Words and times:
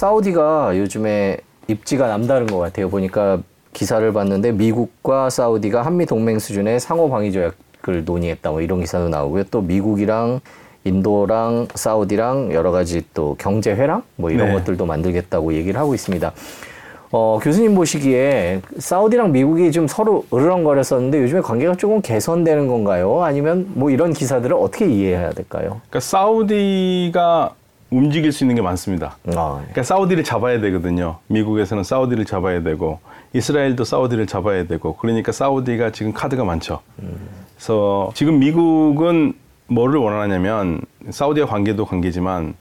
사우디가 0.00 0.78
요즘에 0.78 1.36
입지가 1.68 2.08
남다른 2.08 2.46
것 2.46 2.58
같아요. 2.58 2.88
보니까 2.88 3.38
기사를 3.74 4.10
봤는데 4.10 4.52
미국과 4.52 5.28
사우디가 5.28 5.82
한미 5.82 6.06
동맹 6.06 6.38
수준의 6.38 6.80
상호 6.80 7.10
방위 7.10 7.30
조약을 7.32 8.06
논의했다. 8.06 8.50
뭐 8.50 8.62
이런 8.62 8.80
기사도 8.80 9.10
나오고요. 9.10 9.44
또 9.50 9.60
미국이랑 9.60 10.40
인도랑 10.84 11.68
사우디랑 11.74 12.54
여러 12.54 12.70
가지 12.70 13.02
또 13.12 13.36
경제 13.38 13.74
회랑 13.74 14.02
뭐 14.16 14.30
이런 14.30 14.48
네. 14.48 14.54
것들도 14.54 14.86
만들겠다고 14.86 15.52
얘기를 15.52 15.78
하고 15.78 15.94
있습니다. 15.94 16.32
어, 17.12 17.38
교수님 17.42 17.74
보시기에 17.74 18.62
사우디랑 18.78 19.32
미국이 19.32 19.70
좀 19.70 19.86
서로 19.86 20.24
으르렁거렸었는데 20.32 21.20
요즘에 21.20 21.42
관계가 21.42 21.74
조금 21.74 22.00
개선되는 22.00 22.68
건가요? 22.68 23.22
아니면 23.22 23.70
뭐 23.74 23.90
이런 23.90 24.14
기사들을 24.14 24.56
어떻게 24.56 24.86
이해해야 24.86 25.32
될까요? 25.32 25.82
그러니까 25.90 26.00
사우디가 26.00 27.54
움직일 27.90 28.32
수 28.32 28.44
있는 28.44 28.56
게 28.56 28.62
많습니다. 28.62 29.16
아, 29.26 29.30
네. 29.30 29.34
그러니까 29.34 29.82
사우디를 29.82 30.24
잡아야 30.24 30.60
되거든요. 30.60 31.18
미국에서는 31.26 31.82
사우디를 31.84 32.24
잡아야 32.24 32.62
되고 32.62 33.00
이스라엘도 33.32 33.84
사우디를 33.84 34.26
잡아야 34.26 34.66
되고 34.66 34.96
그러니까 34.96 35.32
사우디가 35.32 35.90
지금 35.92 36.12
카드가 36.12 36.44
많죠. 36.44 36.80
그래서 37.56 38.10
지금 38.14 38.38
미국은 38.38 39.34
뭐를 39.66 39.98
원하냐면 40.00 40.80
사우디와 41.10 41.46
관계도 41.46 41.84
관계지만 41.84 42.54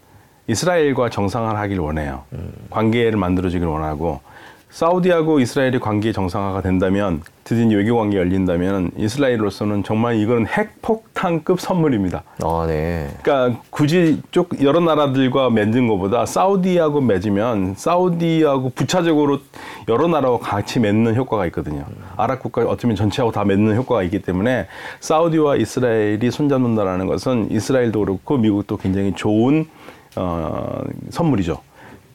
이스라엘과 0.48 1.10
정상화하기를 1.10 1.82
원해요. 1.82 2.23
관계를 2.70 3.18
만들어주길 3.18 3.68
원하고 3.68 4.22
사우디하고 4.70 5.40
이스라엘이 5.40 5.80
관계 5.80 6.12
정상화가 6.12 6.62
된다면 6.62 7.22
드디어 7.44 7.78
외교 7.78 7.98
관계 7.98 8.18
열린다면 8.18 8.92
이스라엘로서는 8.98 9.84
정말 9.84 10.18
이거는 10.18 10.45
핵폭탄급 10.45 11.59
선물입니다. 11.59 12.23
아, 12.44 12.66
네. 12.68 13.09
그러니까 13.23 13.59
굳이 13.72 14.22
쪽 14.30 14.62
여러 14.62 14.80
나라들과 14.80 15.50
맺는 15.50 15.88
것보다 15.88 16.28
사우디하고 16.28 17.02
맺으면 17.02 17.73
사우디하고 17.75 18.73
부차적으로 18.75 19.40
여러 19.88 20.08
나라와 20.08 20.38
같이 20.38 20.80
맺는 20.80 21.16
효과가 21.16 21.47
있거든요. 21.47 21.86
아랍 22.16 22.40
국가 22.40 22.62
어쩌면 22.62 22.95
전체하고 22.95 23.31
다 23.31 23.44
맺는 23.44 23.75
효과가 23.75 24.03
있기 24.03 24.22
때문에 24.22 24.67
사우디와 25.00 25.56
이스라엘이 25.56 26.30
손잡는다라는 26.30 27.08
것은 27.08 27.50
이스라엘도 27.50 28.00
그렇고 28.00 28.38
미국도 28.38 28.78
굉장히 28.78 29.14
좋은 29.14 29.67
어, 30.16 30.84
선물이죠. 31.09 31.59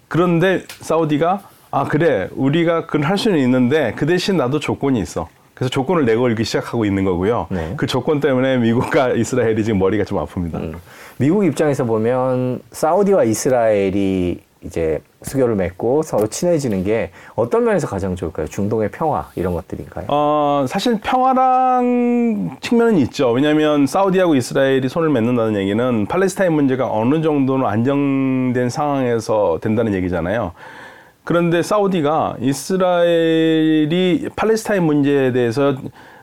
그런데 0.06 0.62
사우디가 0.69 1.53
아 1.75 1.83
그래 1.83 2.28
우리가 2.36 2.86
그걸 2.86 3.03
할 3.03 3.19
수는 3.19 3.36
있는데 3.41 3.94
그 3.97 4.06
대신 4.06 4.36
나도 4.36 4.61
조건이 4.61 5.00
있어. 5.00 5.28
그래서 5.55 5.70
조건을 5.70 6.05
내걸기 6.05 6.44
시작하고 6.44 6.84
있는 6.84 7.05
거고요. 7.05 7.48
네. 7.50 7.75
그 7.77 7.89
조건 7.89 8.20
때문에 8.20 8.58
미국과 8.58 9.11
이스라엘이 9.19 9.64
지금 9.64 9.81
머리가 9.81 10.05
좀 10.05 10.19
아픕니다. 10.19 10.55
음. 10.55 10.75
미국 11.16 11.44
입장에서 11.44 11.84
보면 11.84 12.61
사우디와 12.70 13.25
이스라엘이 13.25 14.41
이제 14.62 15.00
수교를 15.22 15.56
맺고 15.56 16.03
서로 16.03 16.28
친해지는 16.28 16.84
게 16.84 17.11
어떤 17.34 17.64
면에서 17.64 17.88
가장 17.88 18.14
좋을까요? 18.14 18.47
중동의 18.47 18.92
평화 18.92 19.28
이런 19.34 19.53
것들인가요? 19.53 20.06
어, 20.09 20.66
사실 20.69 21.00
평화랑 21.00 22.59
측면은 22.61 22.98
있죠. 22.98 23.33
왜냐하면 23.33 23.88
사우디하고 23.88 24.36
이스라엘이 24.36 24.88
손을 24.88 25.11
맺는다는 25.11 25.56
얘기는 25.61 26.06
팔레스타인 26.06 26.53
문제가 26.53 26.88
어느 26.88 27.20
정도는 27.20 27.66
안정된 27.66 28.70
상황에서 28.70 29.59
된다는 29.61 29.92
얘기잖아요. 29.94 30.53
그런데 31.25 31.62
사우디가 31.62 32.36
이스라엘이 32.41 34.28
팔레스타인 34.36 34.84
문제에 34.84 35.33
대해서 35.33 35.75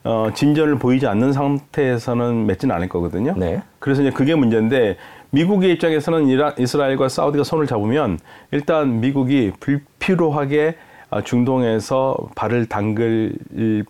어, 0.04 0.30
진전을 0.34 0.76
보이지 0.76 1.08
않는 1.08 1.34
상태에서는 1.34 2.46
맺지는 2.46 2.74
않을 2.76 2.90
거거든요. 2.90 3.34
네. 3.36 3.62
그래서 3.80 4.02
이제 4.02 4.12
그게 4.12 4.36
문제인데 4.36 4.98
미국의 5.32 5.74
입장에서는 5.74 6.28
이라, 6.28 6.54
이스라엘과 6.58 7.10
사우디가 7.10 7.44
손을 7.44 7.68
잡으면 7.68 8.20
일단 8.52 9.00
미국이 9.00 9.52
불필요하게 9.60 10.76
아, 11.10 11.22
중동에서 11.22 12.16
발을 12.36 12.68
담글 12.68 13.34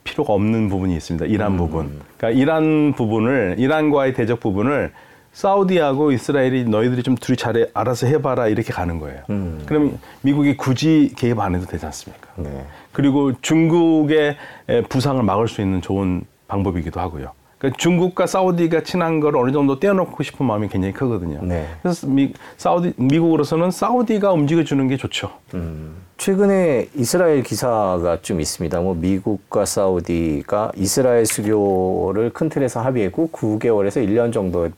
필요가 0.03 0.33
없는 0.33 0.69
부분이 0.69 0.95
있습니다. 0.95 1.27
이란 1.27 1.55
부분. 1.55 2.01
그러니까 2.17 2.41
이란 2.41 2.93
부분을 2.93 3.55
이란과의 3.59 4.15
대적 4.15 4.39
부분을 4.39 4.91
사우디하고 5.33 6.11
이스라엘이 6.11 6.65
너희들이 6.65 7.03
좀 7.03 7.15
둘이 7.15 7.37
잘해 7.37 7.67
알아서 7.73 8.07
해봐라 8.07 8.47
이렇게 8.47 8.73
가는 8.73 8.99
거예요. 8.99 9.21
그럼 9.65 9.97
미국이 10.21 10.57
굳이 10.57 11.13
개입 11.15 11.39
안 11.39 11.55
해도 11.55 11.65
되지 11.65 11.85
않습니까? 11.85 12.29
네. 12.35 12.65
그리고 12.91 13.31
중국의 13.41 14.35
에, 14.67 14.81
부상을 14.83 15.21
막을 15.23 15.47
수 15.47 15.61
있는 15.61 15.81
좋은 15.81 16.23
방법이기도 16.47 16.99
하고요. 16.99 17.31
그러니까 17.57 17.77
중국과 17.77 18.25
사우디가 18.25 18.81
친한 18.81 19.19
걸 19.19 19.37
어느 19.37 19.51
정도 19.51 19.79
떼어놓고 19.79 20.23
싶은 20.23 20.45
마음이 20.45 20.67
굉장히 20.67 20.93
크거든요. 20.93 21.39
네. 21.43 21.67
그래서 21.81 22.07
미, 22.07 22.33
사우디 22.57 22.93
미국으로서는 22.97 23.69
사우디가 23.71 24.33
움직여주는 24.33 24.85
게 24.87 24.97
좋죠. 24.97 25.29
최근에 26.17 26.87
이스라엘 26.95 27.43
기사가 27.43 28.19
좀 28.21 28.41
있습니다. 28.41 28.81
뭐 28.81 28.95
미국과 28.95 29.65
사우디가 29.65 30.71
이스라엘 30.75 31.25
수교를 31.25 32.31
큰 32.33 32.49
틀에서 32.49 32.81
합의했고 32.81 33.29
9개월에서 33.31 34.05
1년 34.07 34.33
정도 34.33 34.69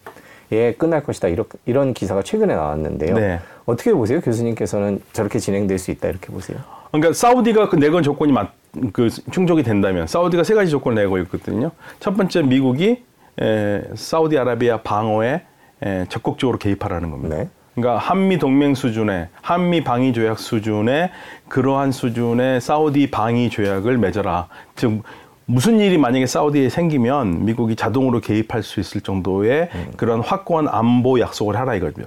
에 0.54 0.74
끝날 0.74 1.04
것이다. 1.04 1.28
이런, 1.28 1.46
이런 1.66 1.94
기사가 1.94 2.22
최근에 2.24 2.56
나왔는데요. 2.56 3.16
네. 3.16 3.40
어떻게 3.66 3.94
보세요? 3.94 4.22
교수님께서는 4.22 5.02
저렇게 5.14 5.40
진행될 5.40 5.80
수 5.80 5.92
있다 5.92 6.10
이렇게 6.10 6.28
보세요? 6.28 6.60
그러니까 6.92 7.14
사우디가 7.14 7.70
그 7.70 7.76
내건 7.76 8.04
조건이 8.04 8.32
맞, 8.32 8.52
그 8.92 9.10
충족이 9.10 9.64
된다면 9.64 10.06
사우디가 10.08 10.44
세 10.44 10.54
가지 10.54 10.70
조건을 10.70 11.02
내고 11.02 11.18
있거든요. 11.20 11.72
첫 12.00 12.16
번째 12.16 12.44
미국이 12.44 13.04
에, 13.42 13.82
사우디아라비아 13.96 14.82
방어에 14.82 15.42
에, 15.84 16.06
적극적으로 16.10 16.58
개입하라는 16.58 17.10
겁니다. 17.10 17.38
네. 17.38 17.50
그러니까 17.76 17.98
한미 17.98 18.38
동맹 18.38 18.76
수준의 18.76 19.30
한미 19.42 19.84
방위 19.84 20.14
조약 20.14 20.38
수준의 20.38 21.10
그러한 21.50 21.92
수준의 21.92 22.62
사우디 22.62 23.10
방위 23.10 23.50
조약을 23.50 23.98
맺어라. 23.98 24.48
즉 24.76 25.02
무슨 25.46 25.80
일이 25.80 25.98
만약에 25.98 26.26
사우디에 26.26 26.70
생기면 26.70 27.46
미국이 27.46 27.76
자동으로 27.76 28.22
개입할 28.22 28.64
수 28.64 28.80
있을 28.80 29.02
정도의 29.02 29.70
그런 29.98 30.22
확고한 30.22 30.68
안보 30.70 31.20
약속을 31.20 31.58
하라 31.58 31.76
이거죠. 31.76 32.04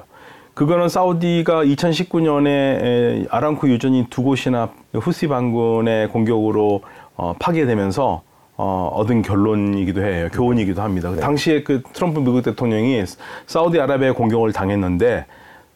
그거는 0.55 0.89
사우디가 0.89 1.65
2019년에 1.65 3.27
아람코 3.31 3.69
유전이 3.69 4.07
두 4.09 4.23
곳이나 4.23 4.71
후시 4.95 5.29
반군의 5.29 6.09
공격으로 6.09 6.81
어, 7.17 7.35
파괴되면서 7.39 8.23
어, 8.57 8.91
얻은 8.95 9.21
결론이기도 9.21 10.03
해요. 10.03 10.29
교훈이기도 10.33 10.81
합니다. 10.81 11.15
당시에 11.15 11.63
그 11.63 11.83
트럼프 11.93 12.21
미국 12.21 12.41
대통령이 12.41 13.05
사우디아라비아 13.47 14.15
공격을 14.15 14.55
당했는데 14.55 15.27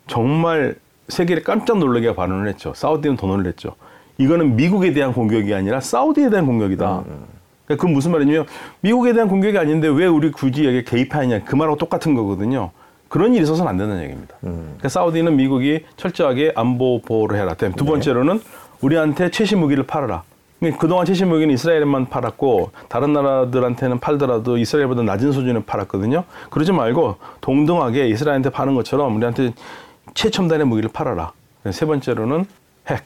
정말 0.07 0.77
세계를 1.09 1.43
깜짝 1.43 1.79
놀라게 1.79 2.15
발언을 2.15 2.49
했죠. 2.49 2.73
사우디는 2.75 3.19
더 3.19 3.27
놀랬죠. 3.27 3.75
이거는 4.17 4.57
미국에 4.57 4.95
대한 4.95 5.13
공격이 5.13 5.53
아니라 5.55 5.81
사우디에 5.81 6.31
대한 6.31 6.47
공격이다. 6.47 7.05
그러니까 7.71 7.77
그건 7.77 7.93
무슨 7.93 8.11
말이냐면 8.11 8.47
미국에 8.81 9.13
대한 9.13 9.29
공격이 9.29 9.57
아닌데 9.57 9.87
왜 9.87 10.07
우리 10.07 10.33
굳이 10.33 10.67
여기 10.67 10.83
개입하느냐 10.85 11.45
그 11.45 11.55
말하고 11.55 11.77
똑같은 11.77 12.15
거거든요. 12.15 12.71
그런 13.09 13.33
일이 13.35 13.45
있어서는 13.45 13.71
안 13.71 13.77
된다는 13.77 14.03
얘기입니다. 14.03 14.35
그러니까 14.41 14.89
사우디는 14.89 15.37
미국이 15.37 15.85
철저하게 15.97 16.53
안보 16.57 17.01
보호를 17.03 17.39
해라. 17.39 17.55
두 17.55 17.85
번째로는 17.85 18.41
우리한테 18.81 19.31
최신 19.31 19.61
무기를 19.61 19.85
팔아라. 19.85 20.23
그러니까 20.59 20.81
그동안 20.81 21.07
최신 21.07 21.29
무기는 21.29 21.53
이스라엘에만 21.55 22.09
팔았고 22.09 22.73
다른 22.89 23.13
나라들한테는 23.13 24.01
팔더라도 24.01 24.59
이스라엘보다 24.59 25.03
낮은 25.03 25.33
수준에 25.33 25.63
팔았거든요. 25.65 26.25
그러지 26.51 26.73
말고 26.73 27.17
동등하게 27.41 28.09
이스라엘한테 28.09 28.51
파는 28.51 28.75
것처럼 28.75 29.15
우리한테 29.17 29.55
최첨단의 30.15 30.67
무기를 30.67 30.91
팔아라. 30.93 31.33
세 31.71 31.87
번째로는 31.87 32.47
핵. 32.89 33.05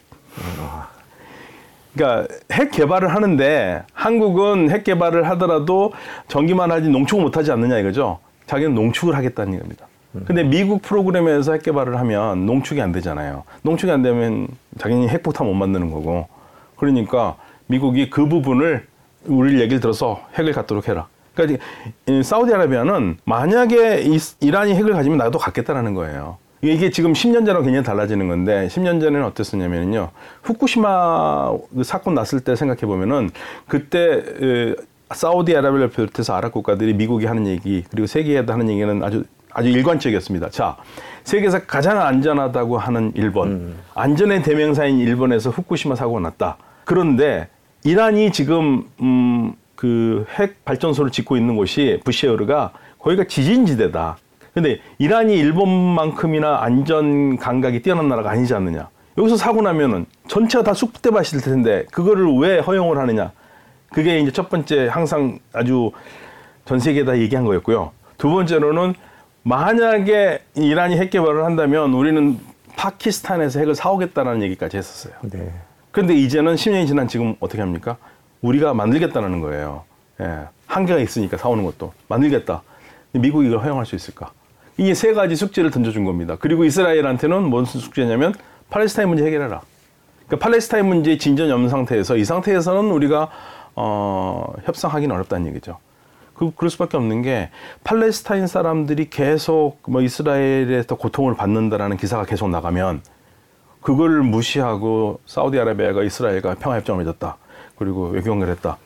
그러니까 1.94 2.26
핵 2.52 2.70
개발을 2.70 3.14
하는데 3.14 3.82
한국은 3.92 4.70
핵 4.70 4.84
개발을 4.84 5.28
하더라도 5.30 5.92
전기만 6.28 6.70
하지 6.70 6.88
농축을 6.88 7.22
못하지 7.22 7.52
않느냐 7.52 7.78
이거죠. 7.78 8.18
자기는 8.46 8.74
농축을 8.74 9.14
하겠다는 9.14 9.58
겁니다. 9.58 9.86
근데 10.26 10.44
미국 10.44 10.82
프로그램에서 10.82 11.52
핵 11.52 11.62
개발을 11.64 11.98
하면 11.98 12.46
농축이 12.46 12.80
안 12.80 12.92
되잖아요. 12.92 13.42
농축이 13.62 13.90
안 13.90 14.02
되면 14.02 14.46
자기는 14.78 15.08
핵폭탄 15.08 15.46
못 15.46 15.54
만드는 15.54 15.90
거고. 15.90 16.28
그러니까 16.76 17.36
미국이 17.66 18.10
그 18.10 18.28
부분을 18.28 18.86
우리 19.26 19.60
얘기를 19.60 19.80
들어서 19.80 20.20
핵을 20.38 20.52
갖도록 20.52 20.88
해라. 20.88 21.08
그러니까 21.34 21.64
이 22.06 22.22
사우디아라비아는 22.22 23.18
만약에 23.24 24.02
이, 24.02 24.18
이란이 24.40 24.74
핵을 24.74 24.92
가지면 24.92 25.18
나도 25.18 25.38
갖겠다라는 25.38 25.94
거예요. 25.94 26.38
이게 26.72 26.90
지금 26.90 27.12
10년 27.12 27.44
전하고 27.44 27.64
굉장히 27.64 27.84
달라지는 27.84 28.28
건데 28.28 28.68
10년 28.68 29.00
전에는 29.00 29.24
어땠었냐면요. 29.24 30.10
후쿠시마 30.42 31.52
그 31.74 31.84
사건 31.84 32.14
났을 32.14 32.40
때 32.40 32.56
생각해 32.56 32.80
보면은 32.82 33.30
그때 33.68 34.22
에, 34.42 34.74
사우디아라비아를 35.12 35.90
비롯해서 35.90 36.34
아랍 36.34 36.52
국가들이 36.52 36.94
미국이 36.94 37.26
하는 37.26 37.46
얘기 37.46 37.84
그리고 37.90 38.06
세계에도 38.06 38.52
하는 38.52 38.68
얘기는 38.68 39.02
아주 39.02 39.24
아주 39.52 39.68
일관적이었습니다. 39.68 40.50
자, 40.50 40.76
세계에서 41.22 41.60
가장 41.66 42.00
안전하다고 42.00 42.76
하는 42.76 43.12
일본, 43.14 43.76
안전의 43.94 44.42
대명사인 44.42 44.98
일본에서 44.98 45.50
후쿠시마 45.50 45.94
사고가 45.94 46.18
났다. 46.20 46.56
그런데 46.84 47.46
이란이 47.84 48.32
지금 48.32 48.84
음, 49.00 49.52
그 49.76 50.24
핵 50.38 50.64
발전소를 50.64 51.10
짓고 51.12 51.36
있는 51.36 51.56
곳이 51.56 52.00
부시에르가 52.04 52.72
거기가 52.98 53.24
지진지대다. 53.24 54.16
근데 54.54 54.80
이란이 54.98 55.36
일본만큼이나 55.36 56.62
안전 56.62 57.36
감각이 57.36 57.82
뛰어난 57.82 58.08
나라가 58.08 58.30
아니지 58.30 58.54
않느냐. 58.54 58.88
여기서 59.18 59.36
사고 59.36 59.62
나면은 59.62 60.06
전체가 60.28 60.62
다 60.62 60.74
쑥대밭일 60.74 61.40
텐데 61.40 61.84
그거를 61.90 62.32
왜 62.38 62.60
허용을 62.60 62.98
하느냐? 62.98 63.32
그게 63.92 64.20
이제 64.20 64.30
첫 64.30 64.48
번째 64.48 64.86
항상 64.88 65.40
아주 65.52 65.90
전 66.64 66.78
세계에 66.78 67.04
다 67.04 67.18
얘기한 67.18 67.44
거였고요. 67.44 67.90
두 68.16 68.30
번째로는 68.30 68.94
만약에 69.42 70.40
이란이 70.54 70.96
핵 70.98 71.10
개발을 71.10 71.44
한다면 71.44 71.92
우리는 71.92 72.38
파키스탄에서 72.76 73.58
핵을 73.60 73.74
사오겠다는 73.74 74.42
얘기까지 74.42 74.76
했었어요. 74.76 75.14
네. 75.22 75.52
근데 75.90 76.14
이제는 76.14 76.54
10년이 76.54 76.86
지난 76.86 77.06
지금 77.06 77.36
어떻게 77.40 77.60
합니까? 77.60 77.96
우리가 78.40 78.74
만들겠다는 78.74 79.40
거예요. 79.40 79.84
예. 80.20 80.40
한계가 80.66 80.98
있으니까 81.00 81.36
사오는 81.36 81.64
것도 81.64 81.92
만들겠다. 82.08 82.62
미국이 83.12 83.46
이걸 83.46 83.60
허용할 83.60 83.86
수 83.86 83.94
있을까? 83.94 84.32
이게 84.76 84.94
세 84.94 85.12
가지 85.12 85.36
숙제를 85.36 85.70
던져준 85.70 86.04
겁니다. 86.04 86.36
그리고 86.38 86.64
이스라엘한테는 86.64 87.42
무슨 87.44 87.80
숙제냐면 87.80 88.34
팔레스타인 88.70 89.08
문제 89.08 89.24
해결해라. 89.24 89.60
그러니까 90.26 90.44
팔레스타인 90.44 90.86
문제 90.86 91.16
진전이 91.16 91.52
없는 91.52 91.68
상태에서 91.68 92.16
이 92.16 92.24
상태에서는 92.24 92.90
우리가 92.90 93.30
어, 93.76 94.52
협상하기는 94.64 95.14
어렵다는 95.14 95.46
얘기죠. 95.48 95.78
그, 96.34 96.52
그럴 96.56 96.70
수밖에 96.70 96.96
없는 96.96 97.22
게 97.22 97.50
팔레스타인 97.84 98.46
사람들이 98.46 99.08
계속 99.10 99.78
뭐 99.86 100.00
이스라엘에서 100.00 100.96
고통을 100.96 101.36
받는다라는 101.36 101.96
기사가 101.96 102.24
계속 102.24 102.50
나가면 102.50 103.02
그걸 103.80 104.22
무시하고 104.22 105.20
사우디아라비아가 105.26 106.02
이스라엘과 106.02 106.54
평화협정을 106.54 107.04
맺었다. 107.04 107.36
그리고 107.76 108.08
외교관계를 108.08 108.54
했다. 108.54 108.78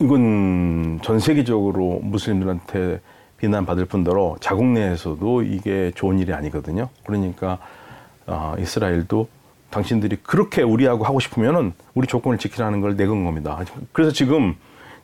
이건 0.00 1.00
전 1.02 1.18
세계적으로 1.20 2.00
무슬림들한테 2.02 3.00
비난받을 3.38 3.86
뿐더러 3.86 4.36
자국 4.40 4.66
내에서도 4.66 5.42
이게 5.42 5.92
좋은 5.94 6.18
일이 6.18 6.32
아니거든요. 6.32 6.88
그러니까 7.06 7.58
아, 8.26 8.54
이스라엘도 8.58 9.28
당신들이 9.70 10.16
그렇게 10.22 10.62
우리하고 10.62 11.04
하고 11.04 11.20
싶으면은 11.20 11.72
우리 11.94 12.06
조건을 12.06 12.38
지키라는 12.38 12.80
걸 12.80 12.96
내건 12.96 13.24
겁니다. 13.24 13.58
그래서 13.92 14.12
지금 14.12 14.56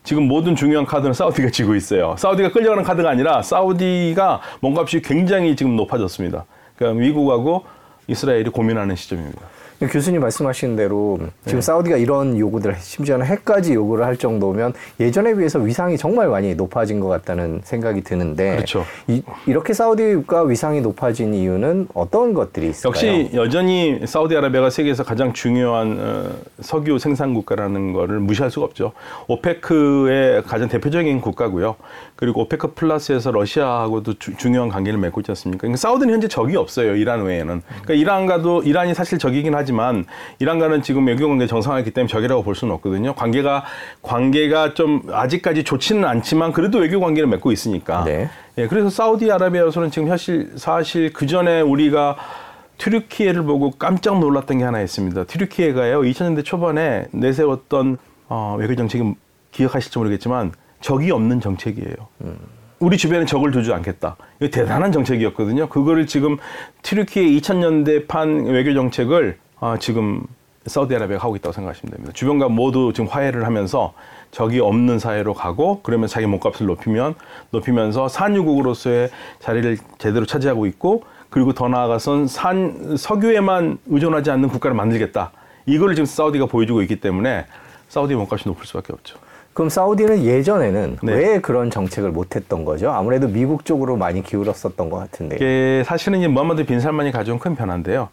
지금 0.03 0.27
모든 0.27 0.55
중요한 0.55 0.85
카드는 0.85 1.13
사우디가 1.13 1.49
지고 1.49 1.75
있어요. 1.75 2.15
사우디가 2.17 2.51
끌려가는 2.51 2.83
카드가 2.83 3.09
아니라 3.09 3.41
사우디가 3.41 4.41
몸값이 4.59 5.01
굉장히 5.01 5.55
지금 5.55 5.75
높아졌습니다. 5.75 6.45
그러니까 6.75 7.01
미국하고 7.01 7.65
이스라엘이 8.07 8.49
고민하는 8.49 8.95
시점입니다. 8.95 9.41
교수님 9.81 10.21
말씀하신 10.21 10.75
대로 10.75 11.17
네. 11.19 11.27
지금 11.45 11.61
사우디가 11.61 11.97
이런 11.97 12.37
요구들 12.39 12.75
심지어는 12.79 13.25
핵까지 13.25 13.73
요구를 13.73 14.05
할 14.05 14.15
정도면 14.17 14.73
예전에 14.99 15.35
비해서 15.35 15.59
위상이 15.59 15.97
정말 15.97 16.29
많이 16.29 16.55
높아진 16.55 16.99
것 16.99 17.07
같다는 17.07 17.61
생각이 17.63 18.01
드는데 18.01 18.55
그렇죠. 18.55 18.85
이, 19.07 19.21
이렇게 19.45 19.73
사우디가 19.73 20.43
위상이 20.43 20.81
높아진 20.81 21.33
이유는 21.33 21.89
어떤 21.93 22.33
것들이 22.33 22.69
있을까요? 22.69 22.89
역시 22.89 23.29
여전히 23.33 23.99
사우디아라비아가 24.05 24.69
세계에서 24.69 25.03
가장 25.03 25.33
중요한 25.33 25.97
어, 25.99 26.29
석유 26.61 26.97
생산 26.97 27.33
국가라는 27.33 27.91
거를 27.93 28.19
무시할 28.19 28.49
수가 28.49 28.65
없죠. 28.65 28.93
오페크의 29.27 30.43
가장 30.43 30.69
대표적인 30.69 31.21
국가고요. 31.21 31.75
그리고 32.15 32.41
오페크 32.41 32.73
플러스에서 32.75 33.31
러시아하고도 33.31 34.13
주- 34.19 34.35
중요한 34.37 34.69
관계를 34.69 34.97
맺고 34.99 35.19
있지 35.21 35.31
않습니까? 35.31 35.61
그러니까 35.61 35.77
사우디는 35.77 36.13
현재 36.13 36.27
적이 36.29 36.55
없어요. 36.55 36.95
이란 36.95 37.23
외에는. 37.23 37.61
그러니까 37.67 37.93
이란과도 37.93 38.63
이란이 38.63 38.93
사실 38.93 39.19
적이긴 39.19 39.53
하지 39.53 39.64
만 39.73 40.05
이란과는 40.39 40.81
지금 40.81 41.07
외교 41.07 41.27
관계 41.27 41.47
정상화했기 41.47 41.91
때문에 41.91 42.09
적이라고 42.09 42.43
볼 42.43 42.55
수는 42.55 42.73
없거든요. 42.75 43.15
관계가 43.15 43.63
관계가 44.01 44.73
좀 44.73 45.01
아직까지 45.11 45.63
좋지는 45.63 46.05
않지만 46.05 46.51
그래도 46.51 46.79
외교 46.79 46.99
관계를 46.99 47.27
맺고 47.29 47.51
있으니까. 47.51 48.03
네. 48.03 48.29
예, 48.57 48.67
그래서 48.67 48.89
사우디아라비아에서는 48.89 49.91
지금 49.91 50.07
사실 50.07 50.51
사실 50.55 51.11
그 51.11 51.27
전에 51.27 51.61
우리가 51.61 52.15
튀르키예를 52.77 53.43
보고 53.43 53.71
깜짝 53.71 54.19
놀랐던 54.19 54.57
게 54.59 54.63
하나 54.63 54.81
있습니다. 54.81 55.25
튀르키예가요 55.25 56.01
2000년대 56.01 56.43
초반에 56.43 57.05
내세웠던 57.11 57.97
어, 58.27 58.55
외교 58.59 58.75
정책이 58.75 59.13
기억하실지 59.51 59.97
모르겠지만 59.97 60.51
적이 60.81 61.11
없는 61.11 61.39
정책이에요. 61.39 61.95
우리 62.79 62.97
주변에 62.97 63.25
적을 63.25 63.51
두지 63.51 63.73
않겠다. 63.73 64.17
이거 64.39 64.49
대단한 64.49 64.91
정책이었거든요. 64.91 65.69
그거를 65.69 66.07
지금 66.07 66.37
튀르키예 66.81 67.23
2000년대 67.37 68.07
판 68.07 68.45
외교 68.45 68.73
정책을 68.73 69.37
아, 69.59 69.77
지금 69.79 70.23
사우디아라비아가 70.65 71.23
하고 71.23 71.35
있다고 71.35 71.53
생각하시면 71.53 71.91
됩니다. 71.91 72.11
주변과 72.13 72.49
모두 72.49 72.91
지금 72.93 73.07
화해를 73.07 73.45
하면서 73.45 73.93
적이 74.31 74.59
없는 74.59 74.99
사회로 74.99 75.33
가고 75.33 75.81
그러면 75.83 76.07
자기 76.07 76.25
몸값을 76.25 76.65
높이면 76.65 77.15
높이면서 77.51 78.07
산유국으로서의 78.07 79.09
자리를 79.39 79.77
제대로 79.97 80.25
차지하고 80.25 80.65
있고 80.65 81.03
그리고 81.29 81.53
더 81.53 81.67
나아가선 81.67 82.27
산 82.27 82.97
석유에만 82.97 83.77
의존하지 83.87 84.31
않는 84.31 84.49
국가를 84.49 84.75
만들겠다. 84.75 85.31
이거를 85.65 85.95
지금 85.95 86.05
사우디가 86.05 86.47
보여주고 86.47 86.81
있기 86.81 86.99
때문에 86.99 87.45
사우디의 87.89 88.17
몸값이 88.17 88.47
높을 88.47 88.65
수밖에 88.65 88.93
없죠. 88.93 89.17
그럼 89.53 89.69
사우디는 89.69 90.25
예전에는 90.25 90.97
네. 91.01 91.13
왜 91.13 91.39
그런 91.39 91.71
정책을 91.71 92.11
못했던 92.11 92.65
거죠? 92.65 92.91
아무래도 92.91 93.27
미국 93.27 93.63
쪽으로 93.63 93.95
많이 93.95 94.21
기울었었던 94.21 94.89
것 94.89 94.97
같은데. 94.97 95.37
이게 95.37 95.83
사실은 95.85 96.19
이제 96.19 96.27
무함마드 96.27 96.65
빈 96.65 96.81
살만이 96.81 97.11
가져온 97.11 97.39
큰 97.39 97.55
변화인데요. 97.55 98.09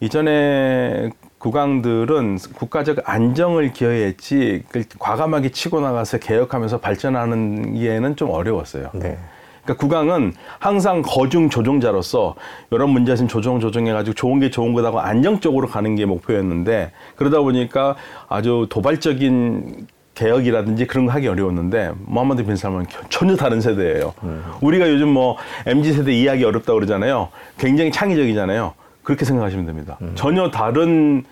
이전에 0.00 1.10
국왕들은 1.38 2.38
국가적 2.54 2.98
안정을 3.04 3.72
기여했지 3.72 4.64
그 4.70 4.84
과감하게 4.98 5.50
치고 5.50 5.80
나가서 5.80 6.18
개혁하면서 6.18 6.78
발전하는 6.80 7.74
게는 7.74 8.16
좀 8.16 8.30
어려웠어요. 8.30 8.90
네. 8.94 9.16
그러니까 9.62 9.86
국왕은 9.86 10.34
항상 10.58 11.02
거중 11.02 11.50
조종자로서 11.50 12.36
여러 12.72 12.86
문제 12.86 13.12
있으면 13.12 13.28
조종 13.28 13.58
조정해가지고 13.58 14.14
좋은 14.14 14.38
게 14.38 14.50
좋은 14.50 14.74
거다고 14.74 15.00
안정적으로 15.00 15.66
가는 15.66 15.94
게 15.96 16.06
목표였는데 16.06 16.92
그러다 17.16 17.40
보니까 17.40 17.96
아주 18.28 18.66
도발적인 18.70 19.88
개혁이라든지 20.14 20.86
그런 20.86 21.06
거 21.06 21.12
하기 21.12 21.28
어려웠는데 21.28 21.92
모하마드 21.98 22.44
빈 22.44 22.56
살만은 22.56 22.86
전혀 23.10 23.36
다른 23.36 23.60
세대예요. 23.60 24.14
우리가 24.60 24.88
요즘 24.90 25.08
뭐 25.08 25.36
mz 25.66 25.92
세대 25.92 26.12
이해하기 26.12 26.44
어렵다 26.44 26.72
고 26.72 26.74
그러잖아요. 26.76 27.28
굉장히 27.58 27.90
창의적이잖아요. 27.90 28.72
그렇게 29.06 29.24
생각하시면 29.24 29.66
됩니다. 29.66 29.96
전혀 30.16 30.50
다른 30.50 31.24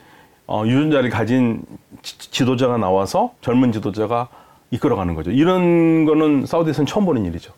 어, 0.47 0.62
유전자를 0.65 1.11
가진 1.11 1.62
지- 2.03 2.31
지도자가 2.31 2.76
나와서 2.79 3.32
젊은 3.41 3.73
지도자가 3.73 4.29
이끌어가는 4.71 5.15
거죠. 5.15 5.31
이런 5.32 6.05
거는 6.05 6.47
사우디에서는 6.47 6.87
처음 6.87 7.05
보는 7.05 7.25
일이죠. 7.26 7.53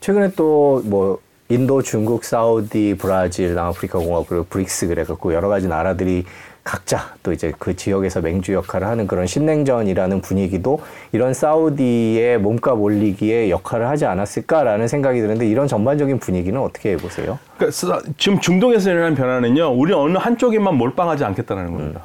최근에 0.00 0.30
또 0.36 0.82
뭐 0.84 1.18
인도, 1.50 1.82
중국, 1.82 2.24
사우디, 2.24 2.96
브라질, 2.98 3.54
남아프리카 3.54 3.98
공화국 3.98 4.28
그리고 4.28 4.44
브릭스 4.48 4.86
그래갖고 4.88 5.34
여러 5.34 5.48
가지 5.48 5.66
나라들이 5.68 6.24
각자 6.64 7.14
또 7.22 7.30
이제 7.32 7.52
그 7.58 7.76
지역에서 7.76 8.22
맹주 8.22 8.54
역할을 8.54 8.86
하는 8.86 9.06
그런 9.06 9.26
신냉전이라는 9.26 10.22
분위기도 10.22 10.80
이런 11.12 11.34
사우디의 11.34 12.38
몸값 12.38 12.80
올리기에 12.80 13.50
역할을 13.50 13.86
하지 13.86 14.06
않았을까라는 14.06 14.88
생각이 14.88 15.20
드는데 15.20 15.46
이런 15.46 15.68
전반적인 15.68 16.18
분위기는 16.20 16.58
어떻게 16.58 16.96
보세요? 16.96 17.38
그러니까 17.58 17.70
사- 17.70 18.00
지금 18.16 18.40
중동에서 18.40 18.90
일어나는 18.90 19.14
변화는요, 19.14 19.74
우리 19.78 19.92
어느 19.92 20.16
한쪽에만 20.16 20.74
몰빵하지 20.76 21.24
않겠다는 21.24 21.70
겁니다. 21.76 22.00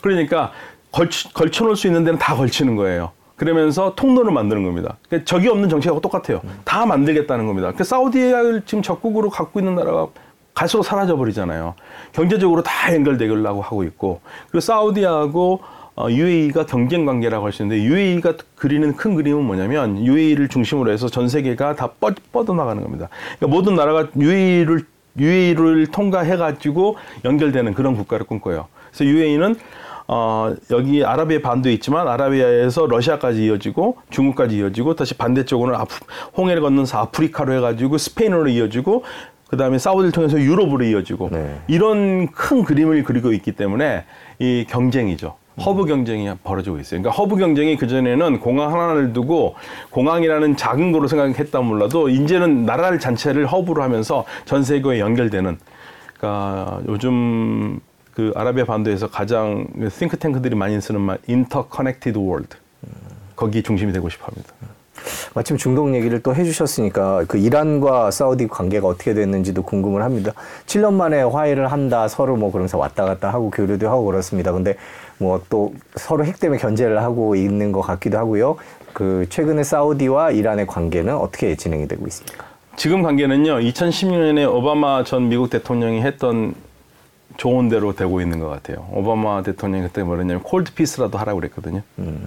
그러니까 0.00 0.52
걸치, 0.90 1.30
걸쳐놓을 1.34 1.76
수 1.76 1.86
있는 1.86 2.04
데는 2.04 2.18
다 2.18 2.34
걸치는 2.34 2.76
거예요. 2.76 3.10
그러면서 3.36 3.94
통로를 3.94 4.32
만드는 4.32 4.64
겁니다. 4.64 4.96
그러니까 5.08 5.26
적이 5.28 5.48
없는 5.48 5.68
정책하고 5.68 6.00
똑같아요. 6.00 6.40
다 6.64 6.86
만들겠다는 6.86 7.46
겁니다. 7.46 7.66
그러니까 7.68 7.84
사우디를 7.84 8.62
지금 8.64 8.80
적국으로 8.82 9.28
갖고 9.28 9.60
있는 9.60 9.74
나라가 9.74 10.08
갈수록 10.58 10.82
사라져 10.82 11.16
버리잖아요. 11.16 11.74
경제적으로 12.10 12.64
다 12.64 12.92
연결되려고 12.92 13.62
하고 13.62 13.84
있고 13.84 14.20
그리고 14.50 14.60
사우디하고 14.60 15.60
어, 15.94 16.10
UAE가 16.10 16.66
경쟁 16.66 17.04
관계라고 17.06 17.46
할 17.46 17.52
수 17.52 17.62
있는데 17.62 17.84
UAE가 17.84 18.34
그리는 18.56 18.96
큰 18.96 19.14
그림은 19.14 19.44
뭐냐면 19.44 20.04
UAE를 20.04 20.48
중심으로 20.48 20.90
해서 20.90 21.08
전 21.08 21.28
세계가 21.28 21.76
다 21.76 21.90
뻗, 22.00 22.16
뻗어나가는 22.32 22.82
겁니다. 22.82 23.08
그러니까 23.38 23.56
모든 23.56 23.76
나라가 23.76 24.08
UAE를 24.18 24.84
UAE를 25.16 25.86
통과해 25.92 26.36
가지고 26.36 26.96
연결되는 27.24 27.72
그런 27.74 27.96
국가를 27.96 28.26
꿈꿔요. 28.26 28.66
그래서 28.90 29.04
UAE는 29.04 29.54
어, 30.08 30.54
여기 30.70 31.04
아라비아 31.04 31.40
반도에 31.40 31.72
있지만 31.74 32.08
아라비아에서 32.08 32.86
러시아까지 32.86 33.44
이어지고 33.44 33.98
중국까지 34.10 34.56
이어지고 34.56 34.96
다시 34.96 35.14
반대쪽으로는 35.14 35.78
홍해를 36.36 36.62
건너서 36.62 36.98
아프리카로 36.98 37.52
해가지고 37.52 37.98
스페인으로 37.98 38.48
이어지고 38.48 39.04
그 39.48 39.56
다음에 39.56 39.78
사우디를 39.78 40.12
통해서 40.12 40.38
유럽으로 40.38 40.84
이어지고 40.84 41.30
네. 41.32 41.60
이런 41.66 42.30
큰 42.30 42.64
그림을 42.64 43.02
그리고 43.02 43.32
있기 43.32 43.52
때문에 43.52 44.04
이 44.38 44.66
경쟁이죠. 44.68 45.36
허브 45.64 45.86
경쟁이 45.86 46.30
벌어지고 46.44 46.78
있어요. 46.78 47.02
그러니까 47.02 47.20
허브 47.20 47.36
경쟁이 47.36 47.76
그전에는 47.76 48.38
공항 48.40 48.72
하나를 48.72 49.12
두고 49.12 49.56
공항이라는 49.90 50.56
작은 50.56 50.92
거로 50.92 51.08
생각했을지 51.08 51.60
몰라도 51.62 52.08
이제는 52.08 52.64
나라를 52.64 53.00
전체를 53.00 53.46
허브로 53.46 53.82
하면서 53.82 54.24
전 54.44 54.62
세계에 54.62 55.00
연결되는 55.00 55.58
그러니까 56.16 56.80
요즘 56.86 57.80
그 58.12 58.32
아라비아 58.36 58.64
반도에서 58.66 59.08
가장 59.08 59.66
싱크탱크들이 59.90 60.54
많이 60.54 60.80
쓰는 60.80 61.00
말 61.00 61.18
interconnected 61.26 62.18
world 62.18 62.56
거기 63.34 63.62
중심이 63.62 63.92
되고 63.92 64.08
싶어 64.08 64.26
합니다. 64.26 64.52
마침 65.34 65.56
중동 65.56 65.96
얘기를 65.96 66.22
또 66.22 66.34
해주셨으니까 66.34 67.24
그 67.26 67.38
이란과 67.38 68.10
사우디 68.10 68.48
관계가 68.48 68.86
어떻게 68.86 69.14
됐는지도 69.14 69.62
궁금을 69.62 70.02
합니다. 70.02 70.32
7년 70.66 70.94
만에 70.94 71.22
화해를 71.22 71.72
한다 71.72 72.06
서로 72.06 72.36
뭐 72.36 72.52
그러면서 72.52 72.78
왔다 72.78 73.04
갔다 73.04 73.30
하고 73.30 73.50
교류도 73.50 73.88
하고 73.88 74.04
그렇습니다. 74.04 74.52
근데 74.52 74.76
뭐 75.18 75.38
또 75.48 75.74
서로 75.96 76.24
핵 76.24 76.40
때문에 76.40 76.60
견제를 76.60 77.02
하고 77.02 77.34
있는 77.34 77.72
것 77.72 77.80
같기도 77.80 78.18
하고요. 78.18 78.56
그 78.92 79.26
최근에 79.28 79.62
사우디와 79.64 80.32
이란의 80.32 80.66
관계는 80.66 81.14
어떻게 81.16 81.56
진행이 81.56 81.88
되고 81.88 82.06
있습니까? 82.06 82.46
지금 82.76 83.02
관계는요. 83.02 83.58
2016년에 83.58 84.52
오바마 84.52 85.04
전 85.04 85.28
미국 85.28 85.50
대통령이 85.50 86.02
했던 86.02 86.54
좋은 87.36 87.68
대로 87.68 87.94
되고 87.94 88.20
있는 88.20 88.38
것 88.40 88.48
같아요. 88.48 88.88
오바마 88.92 89.42
대통령이 89.42 89.84
그때 89.84 90.02
뭐랬냐면 90.02 90.42
콜드 90.42 90.74
피스라도 90.74 91.18
하라고 91.18 91.40
그랬거든요. 91.40 91.82
그러니까 91.96 92.26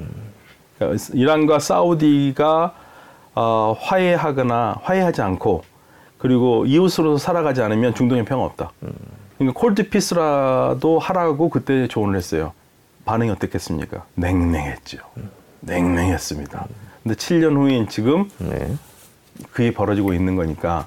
이란과 1.14 1.60
사우디가 1.60 2.74
어, 3.36 3.78
화해하거나 3.80 4.80
화해하지 4.84 5.22
않고 5.22 5.64
그리고 6.18 6.66
이웃으로 6.66 7.18
살아가지 7.18 7.62
않으면 7.62 7.96
중동에 7.96 8.24
평화 8.24 8.46
없다. 8.46 8.72
그러니까 9.38 9.60
콜드 9.60 9.90
피스라도 9.90 11.00
하라고 11.00 11.50
그때 11.50 11.88
조언을 11.88 12.16
했어요. 12.16 12.54
반응이 13.06 13.32
어땠겠습니까? 13.32 14.06
냉랭했죠. 14.16 15.00
냉랭했습니다. 15.62 16.66
근데 17.02 17.16
7년 17.16 17.56
후인 17.56 17.88
지금 17.88 18.30
네. 18.38 18.76
그게 19.52 19.74
벌어지고 19.74 20.14
있는 20.14 20.36
거니까 20.36 20.86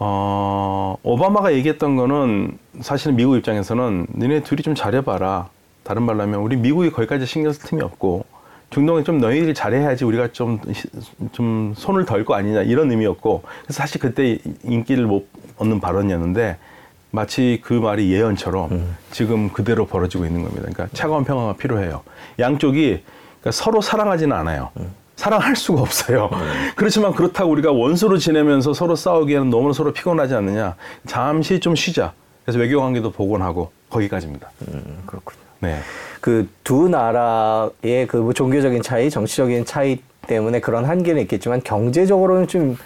어 0.00 0.96
오바마가 1.02 1.52
얘기했던 1.54 1.96
거는 1.96 2.58
사실은 2.80 3.16
미국 3.16 3.36
입장에서는 3.36 4.06
너네 4.10 4.42
둘이 4.42 4.62
좀 4.62 4.74
잘해봐라 4.74 5.48
다른 5.82 6.02
말로 6.02 6.22
하면 6.22 6.40
우리 6.40 6.56
미국이 6.56 6.90
거기까지 6.90 7.26
신경 7.26 7.52
쓸 7.52 7.62
틈이 7.68 7.82
없고 7.82 8.24
중동에 8.70 9.02
좀 9.02 9.18
너희들이 9.18 9.54
잘해야지 9.54 10.04
우리가 10.04 10.28
좀, 10.32 10.60
시- 10.72 10.88
좀 11.32 11.72
손을 11.76 12.04
덜 12.04 12.24
거 12.24 12.34
아니냐 12.34 12.62
이런 12.62 12.90
의미였고 12.90 13.42
그래서 13.64 13.72
사실 13.78 14.00
그때 14.00 14.38
인기를 14.64 15.06
못 15.06 15.26
얻는 15.56 15.80
발언이었는데 15.80 16.56
마치 17.10 17.60
그 17.64 17.72
말이 17.72 18.12
예언처럼 18.12 18.94
지금 19.10 19.48
그대로 19.50 19.86
벌어지고 19.86 20.26
있는 20.26 20.42
겁니다. 20.42 20.60
그러니까 20.70 20.88
차가운 20.92 21.24
평화가 21.24 21.54
필요해요. 21.54 22.02
양쪽이 22.38 23.02
그러니까 23.40 23.50
서로 23.52 23.80
사랑하지는 23.80 24.36
않아요. 24.36 24.70
사랑할 25.16 25.56
수가 25.56 25.80
없어요. 25.80 26.28
그렇지만 26.76 27.12
그렇다고 27.14 27.50
우리가 27.50 27.72
원수로 27.72 28.18
지내면서 28.18 28.74
서로 28.74 28.94
싸우기에는 28.94 29.48
너무 29.50 29.72
서로 29.72 29.92
피곤하지 29.92 30.34
않느냐. 30.34 30.76
잠시 31.06 31.58
좀 31.58 31.74
쉬자. 31.74 32.12
그래서 32.44 32.58
외교 32.60 32.80
관계도 32.80 33.10
복원하고 33.12 33.72
거기까지입니다. 33.90 34.50
음, 34.68 35.02
그렇군요. 35.06 35.40
네. 35.60 35.78
그두 36.20 36.88
나라의 36.88 38.06
그뭐 38.08 38.32
종교적인 38.32 38.82
차이, 38.82 39.10
정치적인 39.10 39.64
차이 39.64 39.98
때문에 40.26 40.60
그런 40.60 40.84
한계는 40.84 41.22
있겠지만 41.22 41.62
경제적으로는 41.62 42.46
좀 42.48 42.76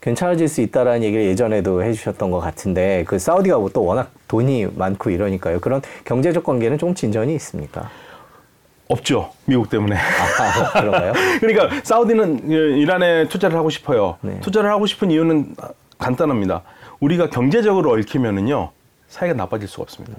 괜찮아질 0.00 0.48
수 0.48 0.60
있다라는 0.60 1.04
얘기를 1.04 1.24
예전에도 1.24 1.82
해주셨던 1.82 2.30
것 2.30 2.40
같은데 2.40 3.04
그 3.06 3.18
사우디가 3.18 3.58
뭐또 3.58 3.84
워낙 3.84 4.10
돈이 4.28 4.66
많고 4.74 5.10
이러니까요. 5.10 5.60
그런 5.60 5.80
경제적 6.04 6.44
관계는 6.44 6.78
좀 6.78 6.94
진전이 6.94 7.34
있습니까? 7.36 7.88
없죠. 8.88 9.30
미국 9.46 9.70
때문에. 9.70 9.96
아, 9.96 10.72
그런가요? 10.80 11.12
그러니까 11.40 11.80
사우디는 11.84 12.50
이란에 12.50 13.28
투자를 13.28 13.56
하고 13.56 13.70
싶어요. 13.70 14.18
네. 14.20 14.40
투자를 14.40 14.70
하고 14.70 14.86
싶은 14.86 15.10
이유는 15.10 15.54
간단합니다. 15.98 16.62
우리가 17.00 17.30
경제적으로 17.30 17.92
얽히면은요 17.92 18.70
사이가 19.08 19.34
나빠질 19.34 19.68
수가 19.68 19.84
없습니다. 19.84 20.16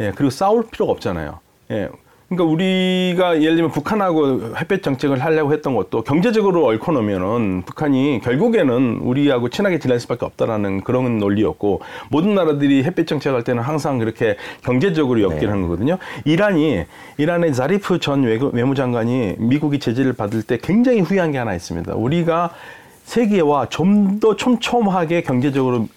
예 0.00 0.12
그리고 0.14 0.30
싸울 0.30 0.66
필요가 0.70 0.92
없잖아요. 0.92 1.40
예. 1.70 1.88
그러니까 2.28 2.52
우리가 2.52 3.42
예를 3.42 3.56
들면 3.56 3.70
북한하고 3.70 4.56
햇볕 4.56 4.82
정책을 4.82 5.22
하려고 5.22 5.52
했던 5.52 5.74
것도 5.74 6.02
경제적으로 6.02 6.66
얽혀 6.66 6.90
놓으면은 6.92 7.62
북한이 7.66 8.20
결국에는 8.24 8.98
우리하고 9.02 9.50
친하게 9.50 9.78
지낼 9.78 10.00
수밖에 10.00 10.24
없다라는 10.24 10.80
그런 10.82 11.18
논리였고 11.18 11.82
모든 12.08 12.34
나라들이 12.34 12.82
햇볕 12.82 13.06
정책할 13.06 13.44
때는 13.44 13.62
항상 13.62 13.98
그렇게 13.98 14.36
경제적으로 14.62 15.20
엮기를 15.22 15.54
네. 15.54 15.60
거거든요. 15.60 15.98
이란이 16.24 16.84
이란의 17.18 17.54
자리프 17.54 18.00
전 18.00 18.22
외무장관이 18.24 19.36
미국이 19.38 19.78
제재를 19.78 20.14
받을 20.14 20.42
때 20.42 20.58
굉장히 20.60 21.00
후회한 21.00 21.30
게 21.30 21.38
하나 21.38 21.54
있습니다. 21.54 21.94
우리가 21.94 22.50
세계와 23.04 23.68
좀 23.68 24.18
더 24.18 24.34
촘촘하게 24.34 25.22
경제적으로 25.22 25.88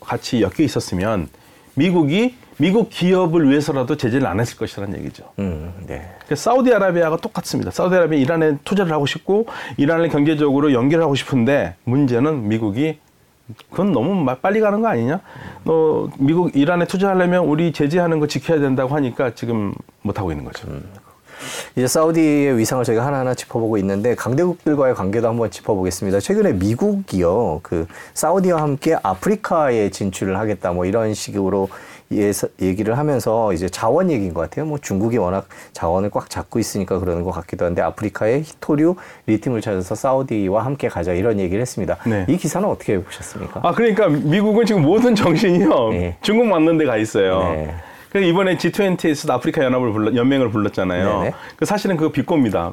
같이 0.00 0.40
엮여 0.40 0.64
있었으면 0.64 1.28
미국이 1.74 2.34
미국 2.58 2.88
기업을 2.88 3.48
위해서라도 3.50 3.96
제재를 3.96 4.26
안 4.26 4.40
했을 4.40 4.56
것이라는 4.56 4.98
얘기죠. 4.98 5.24
음, 5.38 5.72
네. 5.86 6.08
그러니까 6.24 6.36
사우디아라비아가 6.36 7.18
똑같습니다. 7.18 7.70
사우디아라비아 7.70 8.18
이란에 8.18 8.56
투자를 8.64 8.92
하고 8.92 9.04
싶고 9.06 9.46
이란을 9.76 10.08
경제적으로 10.08 10.72
연결하고 10.72 11.14
싶은데 11.14 11.74
문제는 11.84 12.48
미국이 12.48 12.98
그건 13.70 13.92
너무 13.92 14.14
마- 14.14 14.36
빨리 14.36 14.60
가는 14.60 14.80
거 14.80 14.88
아니냐? 14.88 15.20
너 15.64 16.08
미국 16.18 16.56
이란에 16.56 16.86
투자하려면 16.86 17.44
우리 17.44 17.72
제재하는 17.72 18.18
거 18.20 18.26
지켜야 18.26 18.58
된다고 18.58 18.94
하니까 18.94 19.34
지금 19.34 19.72
못 20.02 20.18
하고 20.18 20.32
있는 20.32 20.44
거죠. 20.44 20.66
이제 21.76 21.86
사우디의 21.86 22.56
위상을 22.56 22.82
저희가 22.84 23.04
하나하나 23.04 23.34
짚어보고 23.34 23.76
있는데 23.78 24.14
강대국들과의 24.14 24.94
관계도 24.94 25.28
한번 25.28 25.50
짚어보겠습니다. 25.50 26.18
최근에 26.18 26.54
미국이요, 26.54 27.60
그 27.62 27.86
사우디와 28.14 28.62
함께 28.62 28.96
아프리카에 29.00 29.90
진출을 29.90 30.38
하겠다, 30.38 30.72
뭐 30.72 30.86
이런 30.86 31.12
식으로 31.12 31.68
예서, 32.12 32.48
얘기를 32.62 32.96
하면서 32.98 33.52
이제 33.52 33.68
자원 33.68 34.10
얘기인 34.10 34.32
것 34.32 34.40
같아요. 34.42 34.64
뭐 34.64 34.78
중국이 34.78 35.16
워낙 35.18 35.46
자원을 35.72 36.10
꽉 36.10 36.30
잡고 36.30 36.58
있으니까 36.58 36.98
그러는 36.98 37.22
것 37.24 37.32
같기도 37.32 37.64
한데 37.64 37.82
아프리카에 37.82 38.40
히토류, 38.42 38.96
리튬을 39.26 39.60
찾아서 39.60 39.94
사우디와 39.94 40.64
함께 40.64 40.88
가자 40.88 41.12
이런 41.12 41.40
얘기를 41.40 41.60
했습니다. 41.60 41.96
네. 42.06 42.24
이 42.28 42.36
기사는 42.36 42.66
어떻게 42.68 43.02
보셨습니까? 43.02 43.60
아 43.64 43.72
그러니까 43.72 44.08
미국은 44.08 44.66
지금 44.66 44.82
모든 44.82 45.14
정신이요 45.14 45.88
네. 45.90 46.16
중국 46.22 46.46
맞는 46.46 46.78
데 46.78 46.86
가 46.86 46.96
있어요. 46.96 47.40
네. 47.54 47.74
그래서 48.16 48.30
이번에 48.30 48.56
G20에서 48.56 49.30
아프리카 49.30 49.62
연합을 49.62 49.92
불러 49.92 50.14
연맹을 50.14 50.48
불렀잖아요. 50.50 51.18
네네. 51.20 51.34
그 51.56 51.66
사실은 51.66 51.98
그거 51.98 52.10
비꼬입니다. 52.10 52.72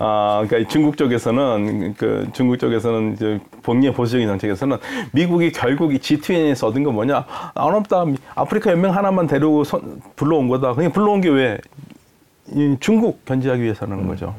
아 0.00 0.44
그러니까 0.48 0.68
중국 0.68 0.96
쪽에서는 0.96 1.94
그 1.96 2.26
중국 2.32 2.58
쪽에서는 2.58 3.12
이제 3.12 3.38
본의 3.62 3.92
보수적인 3.92 4.26
정책에서는 4.26 4.78
미국이 5.12 5.52
결국 5.52 5.94
이 5.94 5.98
G20에서 5.98 6.64
얻은 6.66 6.82
건 6.82 6.94
뭐냐? 6.94 7.24
안 7.54 7.74
없다. 7.74 8.04
아프리카 8.34 8.72
연맹 8.72 8.92
하나만 8.92 9.28
데리고 9.28 9.62
선- 9.62 10.00
불러온 10.16 10.48
거다. 10.48 10.74
그냥 10.74 10.90
불러온 10.90 11.20
게 11.20 11.28
왜? 11.28 11.58
이 12.52 12.76
중국 12.80 13.24
견제하기 13.26 13.62
위해서라는 13.62 14.08
거죠. 14.08 14.34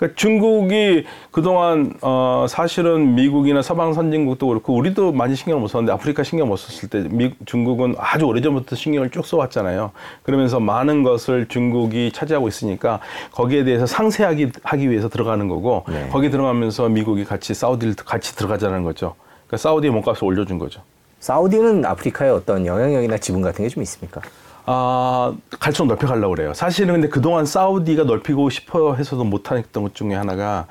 그러니까 0.00 0.16
중국이 0.16 1.04
그동안 1.30 1.92
어 2.00 2.46
사실은 2.48 3.14
미국이나 3.14 3.60
서방 3.60 3.92
선진국도 3.92 4.46
그렇고 4.46 4.74
우리도 4.74 5.12
많이 5.12 5.36
신경을 5.36 5.60
못 5.60 5.68
썼는데 5.68 5.92
아프리카 5.92 6.22
신경 6.22 6.48
못 6.48 6.56
썼을 6.56 6.88
때 6.88 7.06
미, 7.14 7.34
중국은 7.44 7.96
아주 7.98 8.24
오래전부터 8.24 8.76
신경을 8.76 9.10
쭉 9.10 9.26
써왔잖아요. 9.26 9.90
그러면서 10.22 10.58
많은 10.58 11.02
것을 11.02 11.48
중국이 11.48 12.12
차지하고 12.14 12.48
있으니까 12.48 13.00
거기에 13.32 13.64
대해서 13.64 13.84
상세하기 13.84 14.52
하기 14.62 14.90
위해서 14.90 15.10
들어가는 15.10 15.46
거고 15.48 15.84
네. 15.86 16.08
거기 16.10 16.30
들어가면서 16.30 16.88
미국이 16.88 17.26
같이 17.26 17.52
사우디를 17.52 17.96
같이 17.96 18.34
들어가자는 18.34 18.82
거죠. 18.82 19.14
그러니까 19.48 19.58
사우디의 19.58 19.92
몸값을 19.92 20.24
올려준 20.24 20.58
거죠. 20.58 20.80
사우디는 21.18 21.84
아프리카에 21.84 22.30
어떤 22.30 22.64
영향력이나 22.64 23.18
지분 23.18 23.42
같은 23.42 23.62
게 23.62 23.68
좀 23.68 23.82
있습니까? 23.82 24.22
아, 24.66 25.32
갈수록 25.58 25.86
넓혀가려고 25.88 26.34
그래요. 26.34 26.54
사실은 26.54 26.94
근데 26.94 27.08
그동안 27.08 27.44
사우디가 27.46 28.04
넓히고 28.04 28.50
싶어 28.50 28.94
해서도 28.94 29.24
못했던 29.24 29.82
것 29.82 29.94
중에 29.94 30.14
하나가 30.14 30.66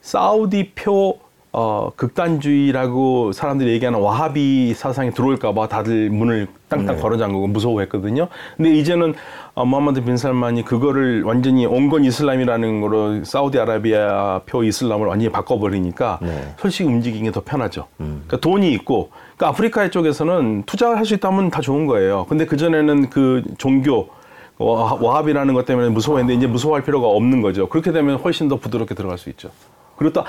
사우디 0.00 0.72
표 0.74 1.18
어, 1.58 1.90
극단주의라고 1.96 3.32
사람들이 3.32 3.70
얘기하는 3.72 3.98
와하비 4.00 4.74
사상이 4.74 5.12
들어올까봐 5.12 5.68
다들 5.68 6.10
문을 6.10 6.48
땅땅 6.68 7.00
걸어 7.00 7.16
잠그고 7.16 7.46
무서워했거든요. 7.46 8.28
근데 8.58 8.74
이제는 8.74 9.14
어, 9.54 9.64
모하마드 9.64 10.04
빈 10.04 10.18
살만이 10.18 10.64
그거를 10.66 11.22
완전히 11.22 11.64
온건 11.64 12.04
이슬람이라는 12.04 12.80
거로 12.82 13.24
사우디아라비아 13.24 14.42
표 14.44 14.64
이슬람을 14.64 15.06
완전히 15.06 15.32
바꿔버리니까 15.32 16.18
네. 16.20 16.54
솔직히 16.58 16.84
움직이는 16.90 17.24
게 17.24 17.30
더 17.30 17.40
편하죠. 17.42 17.86
그러니까 17.96 18.36
돈이 18.38 18.70
있고, 18.74 19.10
그러니까 19.36 19.48
아프리카 19.48 19.90
쪽에서는 19.90 20.62
투자를 20.64 20.96
할 20.96 21.04
수 21.04 21.14
있다면 21.14 21.50
다 21.50 21.60
좋은 21.60 21.86
거예요. 21.86 22.26
근데 22.28 22.46
그전에는 22.46 23.10
그 23.10 23.42
종교, 23.58 24.08
와- 24.58 24.94
와합이라는 25.00 25.52
것 25.54 25.66
때문에 25.66 25.90
무서워했는데 25.90 26.38
이제 26.38 26.46
무서워할 26.46 26.82
필요가 26.82 27.08
없는 27.08 27.42
거죠. 27.42 27.68
그렇게 27.68 27.92
되면 27.92 28.16
훨씬 28.16 28.48
더 28.48 28.56
부드럽게 28.56 28.94
들어갈 28.94 29.18
수 29.18 29.28
있죠. 29.30 29.50
그리고 29.96 30.12
또 30.14 30.24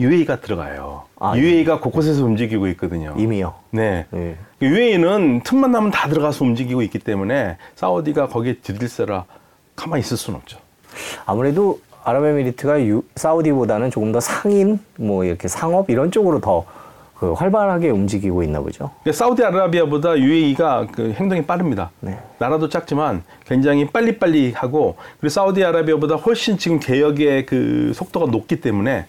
UAE가 0.00 0.40
들어가요. 0.40 1.04
아, 1.18 1.36
UAE가 1.36 1.80
곳곳에서 1.80 2.24
움직이고 2.24 2.66
있거든요. 2.68 3.14
이미요. 3.16 3.54
네. 3.70 4.06
네. 4.10 4.36
UAE는 4.62 5.42
틈만 5.44 5.70
나면 5.72 5.90
다 5.90 6.08
들어가서 6.08 6.44
움직이고 6.44 6.82
있기 6.82 6.98
때문에 6.98 7.56
사우디가 7.76 8.28
거기에 8.28 8.54
들일세라 8.62 9.24
가만히 9.76 10.00
있을 10.00 10.16
수는 10.16 10.38
없죠. 10.38 10.58
아무래도 11.26 11.80
아랍에미리트가 12.04 12.80
유- 12.86 13.02
사우디보다는 13.16 13.90
조금 13.90 14.12
더 14.12 14.20
상인, 14.20 14.80
뭐 14.98 15.24
이렇게 15.24 15.46
상업 15.48 15.90
이런 15.90 16.10
쪽으로 16.10 16.40
더 16.40 16.64
그 17.18 17.32
활발하게 17.32 17.90
움직이고 17.90 18.42
있나 18.44 18.60
보죠. 18.60 18.90
그러니까 19.02 19.18
사우디아라비아보다 19.18 20.18
UAE가 20.18 20.86
그 20.92 21.12
행동이 21.12 21.42
빠릅니다. 21.42 21.90
네. 22.00 22.18
나라도 22.38 22.68
작지만 22.68 23.22
굉장히 23.44 23.88
빨리빨리 23.88 24.52
하고 24.52 24.96
그리고 25.18 25.30
사우디아라비아보다 25.30 26.14
훨씬 26.14 26.58
지금 26.58 26.78
개혁의 26.78 27.46
그 27.46 27.92
속도가 27.94 28.26
높기 28.30 28.60
때문에 28.60 29.06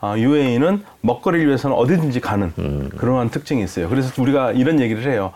아, 0.00 0.16
UAE는 0.16 0.84
먹거리를 1.00 1.44
위해서는 1.46 1.74
어디든지 1.76 2.20
가는 2.20 2.52
그러한 2.96 3.30
특징이 3.30 3.64
있어요. 3.64 3.88
그래서 3.88 4.22
우리가 4.22 4.52
이런 4.52 4.78
얘기를 4.78 5.10
해요. 5.10 5.32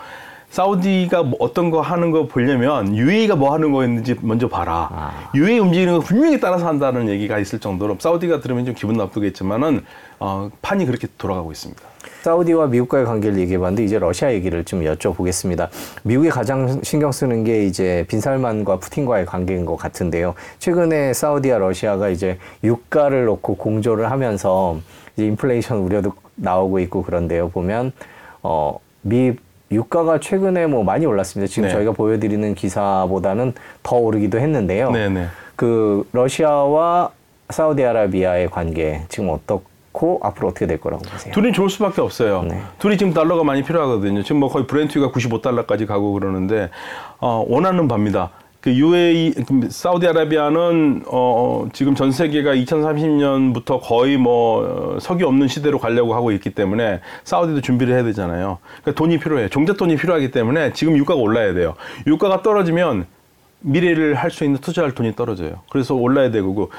사우디가 0.52 1.22
뭐 1.22 1.38
어떤 1.40 1.70
거 1.70 1.80
하는 1.80 2.10
거 2.10 2.26
보려면 2.26 2.94
UAE가 2.94 3.36
뭐 3.36 3.54
하는 3.54 3.72
거였는지 3.72 4.16
먼저 4.20 4.48
봐라. 4.48 4.88
아. 4.92 5.30
UAE 5.34 5.58
움직이는 5.58 5.94
거 5.94 6.00
분명히 6.00 6.38
따라서 6.38 6.66
한다는 6.66 7.08
얘기가 7.08 7.38
있을 7.38 7.58
정도로 7.58 7.96
사우디가 7.98 8.40
들으면 8.40 8.66
좀 8.66 8.74
기분 8.74 8.96
나쁘겠지만은 8.98 9.82
어, 10.22 10.50
판이 10.62 10.86
그렇게 10.86 11.08
돌아가고 11.18 11.52
있습니다. 11.52 11.82
사우디와 12.22 12.68
미국과의 12.68 13.04
관계를 13.04 13.38
얘기해봤는데 13.40 13.84
이제 13.84 13.98
러시아 13.98 14.32
얘기를 14.32 14.64
좀 14.64 14.82
여쭤보겠습니다. 14.82 15.68
미국이 16.04 16.28
가장 16.30 16.80
신경 16.82 17.10
쓰는 17.10 17.42
게 17.42 17.66
이제 17.66 18.04
빈살만과 18.08 18.78
푸틴과의 18.78 19.26
관계인 19.26 19.66
것 19.66 19.76
같은데요. 19.76 20.34
최근에 20.60 21.12
사우디와 21.14 21.58
러시아가 21.58 22.08
이제 22.08 22.38
유가를 22.62 23.24
놓고 23.24 23.56
공조를 23.56 24.10
하면서 24.10 24.78
이제 25.16 25.26
인플레이션 25.26 25.78
우려도 25.78 26.12
나오고 26.36 26.78
있고 26.78 27.02
그런데요. 27.02 27.48
보면 27.50 27.92
어 28.42 28.78
미 29.02 29.32
유가가 29.70 30.20
최근에 30.20 30.66
뭐 30.66 30.84
많이 30.84 31.06
올랐습니다. 31.06 31.50
지금 31.50 31.68
네. 31.68 31.74
저희가 31.74 31.92
보여드리는 31.92 32.54
기사보다는 32.54 33.54
더 33.82 33.96
오르기도 33.96 34.38
했는데요. 34.38 34.90
네 34.90 35.08
네. 35.08 35.26
그 35.56 36.06
러시아와 36.12 37.10
사우디아라비아의 37.50 38.50
관계 38.50 39.02
지금 39.08 39.30
어떻 39.30 39.62
고 39.92 40.18
앞으로 40.22 40.48
어떻게 40.48 40.66
될 40.66 40.80
거라고 40.80 41.02
보세요? 41.02 41.32
둘이 41.34 41.52
좋을 41.52 41.68
수밖에 41.68 42.00
없어요. 42.00 42.42
네. 42.44 42.60
둘이 42.78 42.96
지금 42.96 43.12
달러가 43.12 43.44
많이 43.44 43.62
필요하거든요. 43.62 44.22
지금 44.22 44.40
뭐 44.40 44.48
거의 44.48 44.66
브렌트가 44.66 45.10
95달러까지 45.10 45.86
가고 45.86 46.12
그러는데 46.14 46.70
어, 47.20 47.44
원하는 47.46 47.88
바입니다. 47.88 48.30
그 48.62 48.72
UAE, 48.72 49.32
그 49.46 49.68
사우디아라비아는 49.70 51.02
어, 51.08 51.66
지금 51.72 51.94
전 51.96 52.12
세계가 52.12 52.54
2030년부터 52.54 53.80
거의 53.82 54.16
뭐 54.16 54.94
어, 54.94 55.00
석유 55.00 55.26
없는 55.26 55.48
시대로 55.48 55.78
가려고 55.78 56.14
하고 56.14 56.30
있기 56.32 56.50
때문에 56.50 57.00
사우디도 57.24 57.60
준비를 57.60 57.92
해야 57.92 58.04
되잖아요. 58.04 58.58
그러니까 58.82 58.92
돈이 58.98 59.18
필요해요. 59.18 59.48
종잣돈이 59.48 59.96
필요하기 59.96 60.30
때문에 60.30 60.72
지금 60.74 60.96
유가가 60.96 61.20
올라야 61.20 61.54
돼요. 61.54 61.74
유가가 62.06 62.42
떨어지면 62.42 63.06
미래를 63.60 64.14
할 64.14 64.30
수 64.30 64.44
있는 64.44 64.60
투자할 64.60 64.92
돈이 64.92 65.14
떨어져요. 65.16 65.60
그래서 65.70 65.94
올라야 65.94 66.30
되고 66.30 66.70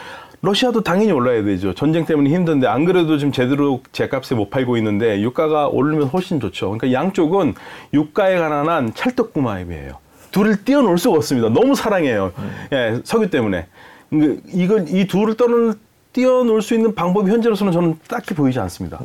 러시아도 0.44 0.82
당연히 0.82 1.14
올라야 1.14 1.42
되죠. 1.42 1.74
전쟁 1.74 2.06
때문에 2.06 2.30
힘든데 2.30 2.68
안 2.68 2.84
그래도 2.84 3.18
지금 3.18 3.32
제대로 3.32 3.82
제값에 3.94 4.36
못 4.36 4.50
팔고 4.50 4.76
있는데 4.76 5.22
유가가 5.22 5.70
오르면 5.70 6.08
훨씬 6.08 6.42
좋죠. 6.42 6.70
그러니까 6.72 6.92
양쪽은 6.92 7.54
유가에 7.94 8.38
관한 8.38 8.68
한 8.68 8.94
찰떡구마입이에요. 8.94 9.94
둘을 10.32 10.66
띄어놓을 10.66 10.98
수가 10.98 11.16
없습니다. 11.16 11.48
너무 11.48 11.76
사랑해요. 11.76 12.34
예, 12.74 13.00
석유 13.06 13.30
때문에. 13.30 13.68
그, 14.10 14.42
이걸 14.52 14.86
이 14.90 15.08
둘을 15.08 15.36
떠는 15.38 15.76
띄어놓을 16.14 16.62
수 16.62 16.74
있는 16.76 16.96
방법이 16.96 17.30
현재로서는 17.30 17.74
저는 17.74 18.00
딱히 18.08 18.34
보이지 18.34 18.60
않습니다. 18.60 19.00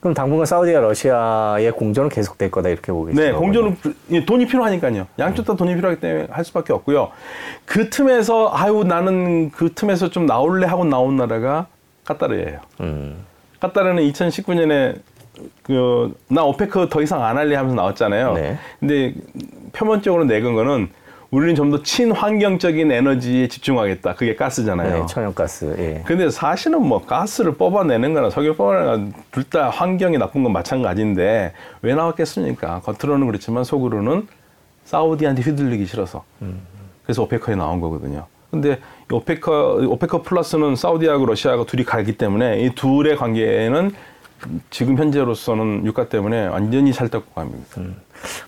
그럼 0.00 0.14
당분간 0.14 0.46
사우디와 0.46 0.80
러시아의 0.80 1.72
공조는 1.72 2.08
계속될 2.10 2.50
거다 2.50 2.68
이렇게 2.68 2.92
있어요. 2.92 3.12
네, 3.14 3.32
예, 4.12 4.24
돈이 4.24 4.46
필요하니까요. 4.46 5.08
양쪽 5.18 5.44
다 5.44 5.56
돈이 5.56 5.74
필요하기 5.74 6.00
때문에 6.00 6.28
할 6.30 6.44
수밖에 6.44 6.72
없고요. 6.72 7.10
그 7.64 7.90
틈에서 7.90 8.50
아유 8.54 8.84
나는 8.86 9.50
그 9.50 9.72
틈에서 9.74 10.10
좀 10.10 10.26
나올래 10.26 10.66
하고 10.66 10.84
나온 10.84 11.16
나라가 11.16 11.66
카타르예요. 12.04 12.60
음, 12.80 13.24
카타르는 13.60 14.02
2019년에 14.12 15.00
그나 15.62 16.44
오페크 16.44 16.88
더 16.88 17.02
이상 17.02 17.24
안 17.24 17.36
할래 17.36 17.56
하면서 17.56 17.74
나왔잖아요. 17.74 18.32
네. 18.34 18.58
근데 18.78 19.14
표면적으로 19.72 20.24
내건 20.24 20.54
거는 20.54 20.88
우리는 21.36 21.54
좀 21.54 21.70
더 21.70 21.82
친환경적인 21.82 22.90
에너지에 22.90 23.48
집중하겠다. 23.48 24.14
그게 24.14 24.34
가스잖아요. 24.34 25.00
네, 25.00 25.06
천연가스. 25.06 25.74
예. 25.78 26.02
근데 26.06 26.30
사실은 26.30 26.80
뭐 26.80 27.04
가스를 27.04 27.56
뽑아내는 27.56 28.14
거나 28.14 28.30
석유 28.30 28.54
뽑아내는 28.56 28.86
거나 28.86 29.12
둘다 29.32 29.68
환경이 29.68 30.16
나쁜 30.16 30.44
건 30.44 30.52
마찬가지인데 30.54 31.52
왜 31.82 31.94
나왔겠습니까? 31.94 32.80
겉으로는 32.80 33.26
그렇지만 33.26 33.64
속으로는 33.64 34.26
사우디한테 34.86 35.42
휘둘리기 35.42 35.84
싫어서. 35.84 36.24
그래서 37.04 37.22
오페커에 37.24 37.54
나온 37.54 37.82
거거든요. 37.82 38.24
근데 38.50 38.78
이 39.10 39.14
오페커 39.14 39.82
오페커 39.88 40.22
플러스는 40.22 40.74
사우디하고 40.74 41.26
러시아가 41.26 41.66
둘이 41.66 41.84
갈기 41.84 42.16
때문에 42.16 42.60
이 42.60 42.74
둘의 42.74 43.16
관계는 43.16 43.90
지금 44.70 44.96
현재로서는 44.96 45.84
유가 45.84 46.08
때문에 46.08 46.46
완전히 46.46 46.94
찰떡궁합입니다. 46.94 47.82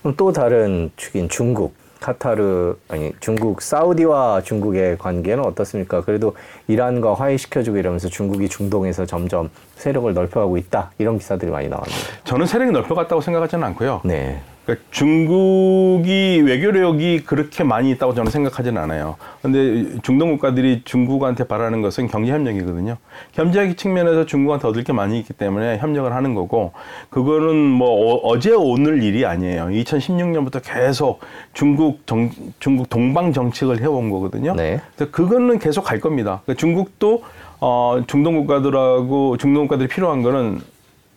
그럼 0.01 0.15
또 0.17 0.31
다른 0.31 0.89
축인 0.95 1.29
중국, 1.29 1.75
카타르 1.99 2.75
아니 2.87 3.13
중국, 3.19 3.61
사우디와 3.61 4.41
중국의 4.43 4.97
관계는 4.97 5.45
어떻습니까? 5.45 6.01
그래도 6.01 6.35
이란과 6.67 7.13
화해시켜주고 7.15 7.77
이러면서 7.77 8.07
중국이 8.07 8.49
중동에서 8.49 9.05
점점 9.05 9.49
세력을 9.75 10.13
넓혀가고 10.13 10.57
있다 10.57 10.91
이런 10.97 11.17
기사들이 11.17 11.51
많이 11.51 11.67
나왔는데. 11.67 11.95
저는 12.23 12.45
세력이 12.45 12.71
넓혀갔다고 12.71 13.21
생각하지는 13.21 13.63
않고요. 13.65 14.01
네. 14.05 14.41
그러니까 14.69 14.85
중국이 14.91 16.41
외교력이 16.45 17.23
그렇게 17.25 17.63
많이 17.63 17.89
있다고 17.91 18.13
저는 18.13 18.29
생각하지는 18.31 18.79
않아요. 18.83 19.15
근데 19.41 19.99
중동 20.03 20.29
국가들이 20.31 20.83
중국한테 20.85 21.45
바라는 21.45 21.81
것은 21.81 22.07
경제 22.07 22.31
협력이거든요. 22.31 22.97
경제 23.31 23.75
측면에서 23.75 24.27
중국한테 24.27 24.67
얻을 24.67 24.83
게 24.83 24.93
많이 24.93 25.17
있기 25.19 25.33
때문에 25.33 25.79
협력을 25.79 26.13
하는 26.13 26.35
거고 26.35 26.73
그거는 27.09 27.55
뭐 27.55 27.89
어, 27.89 28.15
어제 28.27 28.51
오늘 28.51 29.01
일이 29.01 29.25
아니에요. 29.25 29.65
2016년부터 29.65 30.61
계속 30.63 31.21
중국 31.53 32.05
정, 32.05 32.29
중국 32.59 32.89
동방 32.89 33.33
정책을 33.33 33.81
해온 33.81 34.11
거거든요. 34.11 34.53
네. 34.53 34.79
그래서 34.95 35.11
그거는 35.11 35.57
계속 35.57 35.83
갈 35.83 35.99
겁니다. 35.99 36.41
그러니까 36.45 36.59
중국도 36.59 37.23
어, 37.59 38.01
중동 38.05 38.35
국가들하고 38.35 39.37
중동 39.37 39.63
국가들이 39.63 39.87
필요한 39.87 40.21
거는 40.21 40.61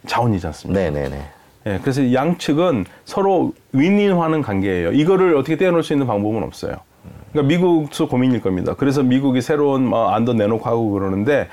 자원이지 0.07 0.47
않습니까? 0.47 0.81
네네네. 0.81 1.42
예, 1.67 1.79
그래서 1.81 2.13
양측은 2.13 2.87
서로 3.05 3.53
윈윈하는 3.73 4.43
관계예요. 4.43 4.93
이거를 4.93 5.37
어떻게 5.37 5.57
떼어놓을 5.57 5.83
수 5.83 5.93
있는 5.93 6.07
방법은 6.07 6.43
없어요. 6.43 6.77
그러니까 7.33 7.49
미국도 7.49 8.09
고민일 8.09 8.41
겁니다. 8.41 8.75
그래서 8.77 9.03
미국이 9.03 9.41
새로운 9.41 9.87
뭐 9.87 10.11
안도 10.11 10.35
내놓고 10.35 10.69
하고 10.69 10.91
그러는데 10.91 11.49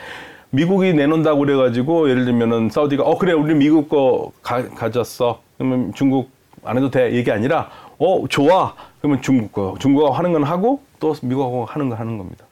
미국이 0.50 0.94
내놓는다고 0.94 1.40
그래가지고 1.40 2.10
예를 2.10 2.26
들면은 2.26 2.70
사우디가 2.70 3.04
어 3.04 3.18
그래 3.18 3.34
우리 3.34 3.54
미국 3.54 3.88
거 3.88 4.32
가, 4.42 4.68
가졌어. 4.70 5.42
그러면 5.58 5.94
중국 5.94 6.32
안 6.66 6.78
해도 6.78 6.90
돼 6.90 7.14
얘기 7.14 7.32
아니라 7.32 7.70
어 7.98 8.28
좋아. 8.28 8.74
그러면 9.00 9.22
중국 9.22 9.52
거 9.52 9.76
중국하고 9.80 10.14
하는 10.14 10.34
건 10.34 10.44
하고 10.44 10.82
또 11.00 11.16
미국하고 11.22 11.66
하는 11.66 11.90
거 11.90 11.96
하는 11.96 12.18
겁니다. 12.18 12.46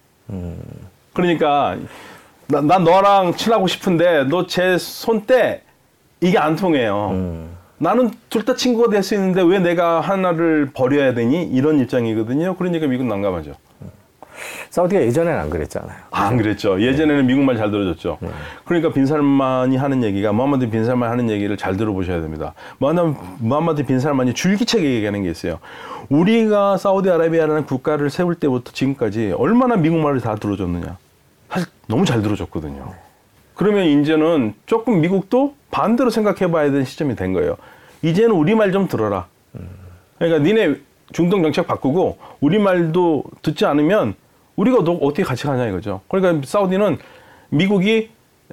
그러니까 1.14 1.78
나, 2.48 2.62
난 2.62 2.84
너랑 2.84 3.36
친하고 3.36 3.68
싶은데 3.68 4.26
너 4.26 4.46
제손떼 4.46 5.64
이게 6.22 6.38
안 6.38 6.56
통해요. 6.56 7.48
나는 7.80 8.10
둘 8.30 8.44
다 8.44 8.56
친구가 8.56 8.90
될 8.90 9.04
수 9.04 9.14
있는데 9.16 9.42
왜 9.44 9.60
내가 9.60 10.02
하나를 10.02 10.72
버려야 10.74 11.14
되니 11.14 11.44
이런 11.44 11.80
입장이거든요. 11.80 12.56
그러니까 12.56 12.88
미국 12.88 13.06
난감하죠. 13.06 13.54
사우디가 14.70 15.02
예전에는 15.02 15.40
안 15.40 15.50
그랬잖아요. 15.50 15.98
안 16.12 16.38
그랬죠. 16.38 16.82
예전에는 16.82 17.26
미국 17.26 17.44
말 17.44 17.58
잘 17.58 17.72
들어줬죠. 17.72 18.18
그러니까 18.66 18.92
빈살만이 18.94 19.78
하는 19.78 20.04
얘기가 20.04 20.32
무함마드 20.34 20.70
빈살만 20.70 21.10
하는 21.10 21.30
얘기를 21.30 21.56
잘 21.58 21.78
들어보셔야 21.78 22.22
됩니다. 22.22 22.54
무함마드 23.40 23.86
빈살만이 23.86 24.34
줄기차게 24.34 24.96
얘기하는 24.96 25.24
게 25.24 25.30
있어요. 25.32 25.60
우리가 26.10 26.78
사우디아라비아라는 26.78 27.66
국가를 27.66 28.10
세울 28.10 28.36
때부터 28.36 28.72
지금까지 28.72 29.34
얼마나 29.38 29.76
미국 29.76 30.00
말을 30.00 30.22
다 30.22 30.36
들어줬느냐. 30.36 30.98
사실 31.50 31.68
너무 31.88 32.06
잘 32.06 32.22
들어줬거든요. 32.22 32.94
그러면 33.56 33.86
이제는 33.86 34.54
조금 34.68 35.02
미국도 35.02 35.56
반대로 35.72 36.10
생각해 36.10 36.52
봐야 36.52 36.66
되는 36.72 36.86
시점이 36.86 37.16
된 37.16 37.34
거예요. 37.34 37.58
이제는 38.02 38.32
우리 38.32 38.56
말 38.56 38.72
좀 38.72 38.88
들어라. 38.88 39.28
그러니까 40.18 40.44
니네 40.44 40.76
중동 41.14 41.42
정책 41.44 41.68
바꾸고 41.68 42.18
우리 42.42 42.60
말도 42.60 43.24
듣지 43.42 43.66
않으면 43.66 44.16
우리가 44.56 44.84
너 44.84 44.94
어떻게 44.94 45.24
같이 45.24 45.44
가냐 45.46 45.68
이거죠. 45.68 46.02
그러니까 46.08 46.46
사우디는 46.48 46.98
미국이 47.50 48.10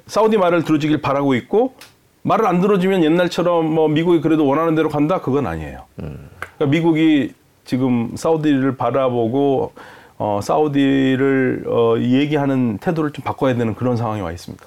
사우디 0.07 0.37
말을 0.37 0.63
들어주길 0.63 1.01
바라고 1.01 1.33
있고 1.35 1.73
말을 2.21 2.45
안 2.45 2.61
들어주면 2.61 3.03
옛날처럼 3.03 3.73
뭐 3.73 3.87
미국이 3.87 4.21
그래도 4.21 4.45
원하는 4.47 4.75
대로 4.75 4.89
간다 4.89 5.21
그건 5.21 5.47
아니에요. 5.47 5.81
그러니까 5.95 6.65
미국이 6.67 7.33
지금 7.65 8.11
사우디를 8.15 8.77
바라보고 8.77 9.73
어, 10.17 10.39
사우디를 10.41 11.65
어, 11.67 11.95
얘기하는 11.99 12.77
태도를 12.77 13.11
좀 13.11 13.23
바꿔야 13.25 13.53
되는 13.55 13.75
그런 13.75 13.97
상황에 13.97 14.21
와 14.21 14.31
있습니다. 14.31 14.65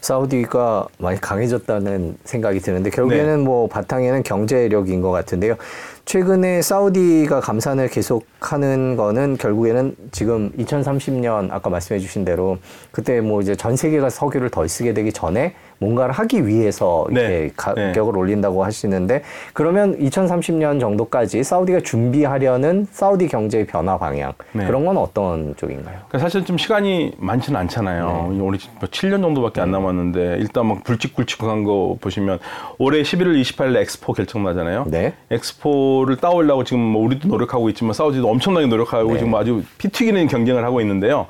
사우디가 0.00 0.88
많이 0.98 1.20
강해졌다는 1.20 2.16
생각이 2.24 2.60
드는데 2.60 2.90
결국에는 2.90 3.38
네. 3.38 3.44
뭐 3.44 3.68
바탕에는 3.68 4.22
경제력인 4.22 5.00
것 5.00 5.10
같은데요. 5.10 5.56
최근에 6.04 6.62
사우디가 6.62 7.40
감산을 7.40 7.88
계속하는 7.88 8.96
거는 8.96 9.36
결국에는 9.36 9.94
지금 10.10 10.50
2030년 10.58 11.48
아까 11.52 11.70
말씀해주신 11.70 12.24
대로 12.24 12.58
그때 12.90 13.20
뭐 13.20 13.40
이제 13.40 13.54
전 13.54 13.76
세계가 13.76 14.10
석유를 14.10 14.50
덜 14.50 14.68
쓰게 14.68 14.94
되기 14.94 15.12
전에 15.12 15.54
뭔가를 15.82 16.14
하기 16.14 16.46
위해서 16.46 17.06
네. 17.10 17.20
이렇게 17.20 17.52
가격을 17.56 18.16
올린다고 18.16 18.64
하시는데 18.64 19.22
그러면 19.52 19.98
2030년 19.98 20.78
정도까지 20.78 21.42
사우디가 21.42 21.80
준비하려는 21.80 22.86
사우디 22.90 23.26
경제의 23.28 23.66
변화 23.66 23.98
방향 23.98 24.32
네. 24.52 24.64
그런 24.64 24.84
건 24.86 24.96
어떤 24.96 25.56
쪽인가요? 25.56 25.96
그러니까 26.08 26.18
사실 26.18 26.44
좀 26.44 26.56
시간이 26.56 27.14
많지는 27.18 27.58
않잖아요. 27.60 28.28
네. 28.30 28.38
우리 28.38 28.58
뭐 28.78 28.88
7년 28.88 29.22
정도밖에 29.22 29.60
안 29.60 29.70
남았는데 29.72 30.36
일단 30.38 30.66
막 30.66 30.84
굵직굵직한 30.84 31.64
거 31.64 31.96
보시면 32.00 32.38
올해 32.78 33.02
11월 33.02 33.40
28일 33.42 33.76
엑스포 33.76 34.12
결정 34.12 34.44
나잖아요. 34.44 34.84
네. 34.86 35.14
엑스포를 35.30 36.16
따오려고 36.16 36.64
지금 36.64 36.80
뭐 36.80 37.04
우리도 37.04 37.28
노력하고 37.28 37.68
있지만 37.70 37.92
사우디도 37.92 38.28
엄청나게 38.28 38.66
노력하고 38.66 39.12
네. 39.12 39.18
지금 39.18 39.34
아주 39.34 39.62
피 39.78 39.88
튀기는 39.88 40.28
경쟁을 40.28 40.64
하고 40.64 40.80
있는데요. 40.80 41.26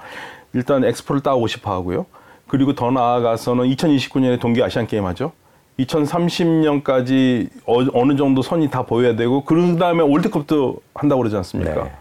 일단 0.53 0.85
엑스포를 0.85 1.23
따오고 1.23 1.47
싶어 1.47 1.73
하고요. 1.73 2.05
그리고 2.49 2.75
더 2.75 2.91
나아가서는 2.91 3.65
2029년에 3.65 4.41
동계 4.41 4.63
아시안 4.63 4.87
게임 4.87 5.07
하죠. 5.07 5.33
2030년까지 5.79 7.49
어, 7.67 8.05
느 8.05 8.17
정도 8.17 8.43
선이 8.43 8.71
다 8.71 8.83
보여야 8.83 9.17
되고 9.17 9.45
그런 9.45 9.79
다음에 9.79 10.03
월드컵도 10.03 10.77
한다고 10.95 11.21
그러지 11.21 11.37
않습니까? 11.37 11.85
네. 11.85 11.93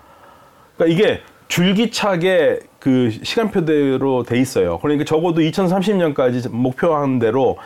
그러니까 0.78 0.86
이게 0.96 1.22
줄기차게 1.48 2.60
그 2.80 3.12
시간표대로 3.24 4.24
돼 4.24 4.40
있어요. 4.40 4.80
그러니까 4.80 5.06
적어도 5.06 5.42
2030년까지 5.42 6.50
목표한 6.50 7.20
대로 7.20 7.58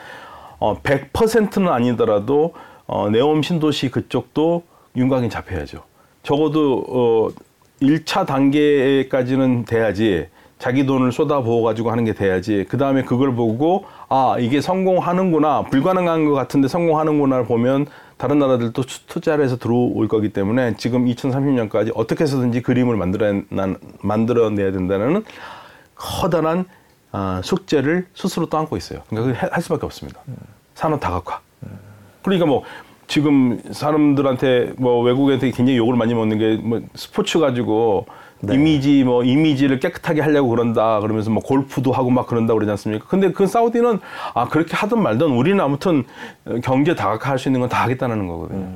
어 0.59 0.81
100%는 0.81 1.67
아니더라도 1.67 2.53
어 2.87 3.09
네옴 3.09 3.41
신도시 3.41 3.89
그쪽도 3.91 4.63
윤곽이 4.95 5.29
잡혀야죠. 5.29 5.83
적어도 6.23 6.83
어 6.87 7.29
1차 7.81 8.25
단계까지는 8.25 9.65
돼야지 9.65 10.27
자기 10.65 10.87
돈을 10.87 11.11
쏟아부어 11.11 11.61
가지고 11.61 11.91
하는 11.91 12.05
게 12.05 12.13
돼야지 12.15 12.65
그 12.67 12.79
다음에 12.79 13.03
그걸 13.03 13.35
보고 13.35 13.85
아 14.09 14.35
이게 14.39 14.61
성공하는구나 14.61 15.65
불가능한 15.65 16.25
것 16.25 16.33
같은데 16.33 16.67
성공하는구나를 16.67 17.45
보면 17.45 17.85
다른 18.17 18.39
나라들도 18.39 18.81
투- 18.81 19.05
투자를 19.05 19.45
해서 19.45 19.57
들어올 19.59 20.07
거기 20.07 20.29
때문에 20.29 20.73
지금 20.77 21.05
2030년까지 21.05 21.91
어떻게 21.93 22.23
해서든지 22.23 22.63
그림을 22.63 22.97
만들어 22.97 23.41
만들어내야 24.01 24.71
된다는 24.71 25.23
커다란 25.93 26.65
아, 27.11 27.41
숙제를 27.43 28.07
스스로 28.15 28.47
떠안고 28.47 28.75
있어요. 28.75 29.01
그러니까 29.09 29.47
할 29.51 29.61
수밖에 29.61 29.85
없습니다. 29.85 30.19
산업 30.73 30.99
다각화. 30.99 31.41
그러니까 32.23 32.47
뭐 32.47 32.63
지금 33.05 33.61
사람들한테 33.71 34.73
뭐 34.77 35.03
외국한테 35.03 35.51
굉장히 35.51 35.77
욕을 35.77 35.95
많이 35.95 36.15
먹는 36.15 36.39
게 36.39 36.57
뭐 36.59 36.81
스포츠 36.95 37.37
가지고 37.37 38.07
이미지 38.51 39.03
뭐 39.03 39.23
이미지를 39.23 39.79
깨끗하게 39.79 40.21
하려고 40.21 40.49
그런다 40.49 40.99
그러면서 40.99 41.29
뭐 41.31 41.41
골프도 41.41 41.91
하고 41.91 42.09
막 42.09 42.27
그런다 42.27 42.53
그러지 42.53 42.69
않습니까? 42.71 43.05
근데 43.07 43.31
그 43.31 43.47
사우디는 43.47 43.99
아 44.33 44.47
그렇게 44.47 44.75
하든 44.75 45.01
말든 45.01 45.27
우리는 45.31 45.59
아무튼 45.61 46.03
경제 46.63 46.93
다각화할 46.95 47.39
수 47.39 47.47
있는 47.47 47.61
건 47.61 47.69
다 47.69 47.83
하겠다는 47.83 48.27
거거든요. 48.27 48.67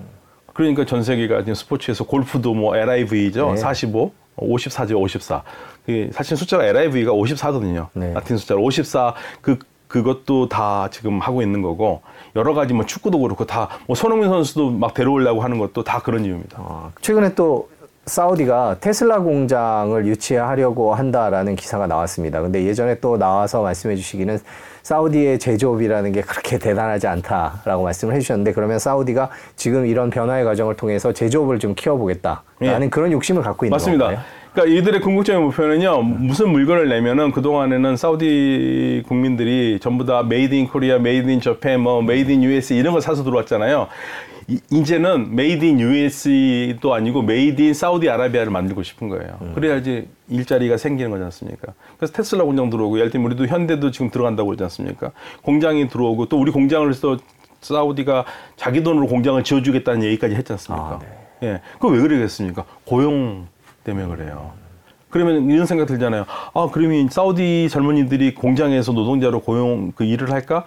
그러니까 0.54 0.86
전 0.86 1.04
세계가 1.04 1.40
지금 1.40 1.54
스포츠에서 1.54 2.04
골프도 2.06 2.54
뭐 2.54 2.76
LIV죠. 2.76 3.52
네. 3.52 3.58
45, 3.58 4.12
54죠, 4.38 5.00
54. 5.00 5.44
그게 5.86 6.10
사실 6.12 6.36
숫자가 6.36 6.66
LIV가 6.66 7.12
54거든요. 7.12 7.88
네. 7.94 8.14
라틴 8.14 8.38
숫자로 8.38 8.62
54. 8.64 9.14
그 9.42 9.60
그것도 9.88 10.50
다 10.50 10.88
지금 10.92 11.20
하고 11.20 11.42
있는 11.42 11.62
거고 11.64 12.02
여러 12.36 12.54
가지 12.54 12.74
뭐 12.76 12.86
축구도 12.86 13.20
그렇고 13.20 13.46
다 13.46 13.70
뭐 13.88 13.96
손흥민 13.96 14.30
선수도 14.30 14.70
막 14.70 14.94
데려오려고 14.94 15.42
하는 15.42 15.58
것도 15.60 15.84
다 15.84 16.00
그런 16.00 16.26
이유입니다. 16.26 16.58
아, 16.60 16.92
최근에 17.02 17.34
또 17.36 17.70
사우디가 18.10 18.78
테슬라 18.82 19.20
공장을 19.20 20.06
유치하려고 20.08 20.96
한다라는 20.96 21.56
기사가 21.56 21.86
나왔습니다. 21.86 22.42
근데 22.42 22.64
예전에 22.66 23.00
또 23.00 23.18
나와서 23.18 23.62
말씀해 23.62 23.96
주시기는 23.96 24.40
사우디의 24.82 25.38
제조업이라는 25.38 26.12
게 26.12 26.22
그렇게 26.22 26.58
대단하지 26.58 27.06
않다라고 27.06 27.84
말씀을 27.84 28.16
해 28.16 28.20
주셨는데 28.20 28.54
그러면 28.54 28.80
사우디가 28.80 29.30
지금 29.56 29.86
이런 29.86 30.10
변화의 30.10 30.44
과정을 30.44 30.76
통해서 30.76 31.14
제조업을 31.14 31.60
좀 31.60 31.76
키워보겠다라는 31.76 32.42
예. 32.62 32.90
그런 32.90 33.12
욕심을 33.12 33.44
갖고 33.44 33.68
있는 33.68 33.76
맞습니다. 33.76 34.06
건가요? 34.06 34.26
그러니까 34.60 34.78
이들의 34.78 35.00
궁극적인 35.02 35.42
목표는요, 35.42 36.02
무슨 36.02 36.50
물건을 36.50 36.90
내면은 36.90 37.32
그 37.32 37.42
동안에는 37.42 37.96
사우디 37.96 39.04
국민들이 39.08 39.80
전부 39.82 40.06
다 40.06 40.22
made 40.24 40.54
in 40.54 40.68
Korea, 40.68 41.00
made 41.00 41.30
in 41.30 41.40
Japan, 41.40 41.80
뭐 41.80 42.02
made 42.02 42.30
in 42.32 42.44
US 42.44 42.74
이런 42.74 42.94
거 42.94 43.00
사서 43.00 43.24
들어왔잖아요. 43.24 43.88
이- 44.48 44.60
이제는 44.72 45.34
made 45.36 45.64
in 45.64 45.80
US도 45.80 46.94
아니고 46.94 47.22
made 47.22 47.62
in 47.62 47.74
Saudi 47.74 48.10
Arabia를 48.10 48.52
만들고 48.52 48.84
싶은 48.84 49.08
거예요. 49.08 49.38
그래야지 49.56 50.10
일자리가 50.28 50.76
생기는 50.76 51.10
거지 51.10 51.24
않습니까? 51.24 51.74
그래서 51.98 52.12
테슬라 52.14 52.44
공장 52.44 52.70
들어오고 52.70 52.98
예를 53.00 53.12
들면 53.12 53.28
우리도 53.28 53.46
현대도 53.48 53.92
지금 53.92 54.10
들어간다고 54.10 54.48
그러지 54.48 54.64
않습니까? 54.64 55.12
공장이 55.42 55.88
들어오고 55.88 56.26
또 56.26 56.38
우리 56.38 56.52
공장을 56.52 56.90
해서 56.90 57.18
사우디가 57.62 58.26
자기 58.58 58.84
돈으로 58.84 59.08
공장을 59.08 59.42
지어주겠다는 59.42 60.04
얘기까지 60.04 60.36
했지 60.36 60.52
않습니까? 60.54 60.86
아, 60.86 61.00
예. 61.44 61.62
그거 61.74 61.90
왜 61.90 62.02
그러겠습니까? 62.02 62.66
고용 62.86 63.48
때문에 63.84 64.08
그래요. 64.08 64.52
그러면 65.10 65.50
이런 65.50 65.66
생각 65.66 65.86
들잖아요. 65.88 66.26
아, 66.54 66.70
그러면 66.72 67.10
사우디 67.10 67.70
젊은이들이 67.70 68.36
공장에서 68.36 68.92
노동자로 68.92 69.42
고용 69.42 69.92
그 69.94 70.04
일을 70.04 70.32
할까? 70.32 70.66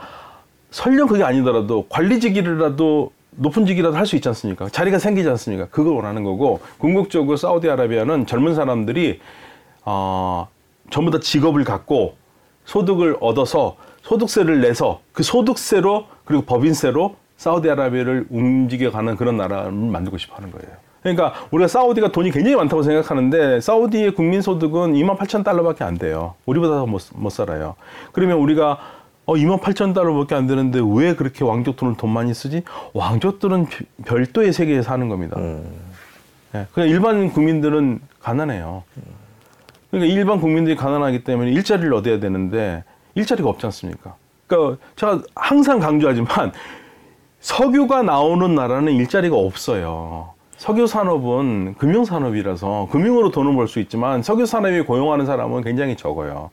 설령 0.71 1.07
그게 1.07 1.23
아니더라도 1.23 1.87
관리직이라도 1.89 3.13
높은 3.37 3.67
직이라도 3.67 3.97
할 3.97 4.05
수 4.07 4.17
있지 4.17 4.29
않습니까? 4.29 4.69
자리가 4.69 4.99
생기지 4.99 5.29
않습니까? 5.29 5.69
그걸 5.69 5.95
원하는 5.95 6.25
거고 6.25 6.61
궁극적으로 6.79 7.37
사우디아라비아는 7.37 8.27
젊은 8.27 8.55
사람들이 8.55 9.21
어, 9.85 10.49
전부 10.91 11.11
다 11.11 11.19
직업을 11.21 11.65
갖고 11.65 12.17
소득을 12.65 13.17
얻어서 13.21 13.77
소득세를 14.03 14.61
내서 14.61 15.01
그 15.13 15.23
소득세로 15.23 16.07
그리고 16.25 16.45
법인세로 16.45 17.17
사우디아라비아를 17.37 18.27
움직여가는 18.31 19.17
그런 19.17 19.37
나라를 19.37 19.73
만들고 19.73 20.19
싶어 20.19 20.37
하는 20.37 20.51
거예요. 20.51 20.69
그러니까 21.03 21.35
우리가 21.51 21.67
사우디가 21.69 22.13
돈이 22.13 22.31
굉장히 22.31 22.57
많다고 22.57 22.83
생각하는데 22.83 23.61
사우디의 23.61 24.15
국민 24.15 24.41
소득은 24.41 24.95
2만 24.95 25.19
8천 25.19 25.45
달러밖에 25.45 25.85
안 25.85 25.99
돼요. 25.99 26.35
우리보다 26.47 26.75
더못못 26.77 27.33
살아요. 27.33 27.75
그러면 28.13 28.39
우리가 28.39 28.79
어 29.27 29.35
2만 29.35 29.61
8천 29.61 29.95
달러밖에 29.95 30.35
안 30.35 30.47
되는데 30.47 30.81
왜 30.85 31.15
그렇게 31.15 31.45
왕족 31.45 31.77
돈을 31.77 31.97
돈 31.97 32.11
많이 32.11 32.33
쓰지? 32.35 32.63
왕족들은 32.93 33.67
별- 33.67 33.87
별도의 34.05 34.53
세계에 34.53 34.83
사는 34.83 35.09
겁니다. 35.09 35.37
예, 36.55 36.67
그냥 36.73 36.89
일반 36.89 37.31
국민들은 37.33 38.01
가난해요. 38.21 38.83
그러니까 39.91 40.13
일반 40.13 40.41
국민들이 40.41 40.77
가난하기 40.77 41.25
때문에 41.25 41.51
일자리를 41.51 41.93
얻어야 41.95 42.19
되는데 42.21 42.85
일자리가 43.15 43.49
없지 43.49 43.67
않습니까? 43.67 44.15
그러니까 44.47 44.79
제가 44.97 45.21
항상 45.35 45.79
강조하지만 45.81 46.53
석유가 47.41 48.03
나오는 48.03 48.55
나라는 48.55 48.93
일자리가 48.93 49.37
없어요. 49.37 50.31
석유 50.63 50.87
산업은 50.87 51.75
금융 51.77 52.05
산업이라서 52.05 52.87
금융으로 52.93 53.33
돈을 53.33 53.53
벌 53.57 53.67
수 53.67 53.81
있지만 53.81 54.23
석유 54.23 54.47
산업이 54.47 54.83
고용하는 54.83 55.27
사람은 55.27 55.65
굉장히 55.65 55.97
적어요. 55.97 56.51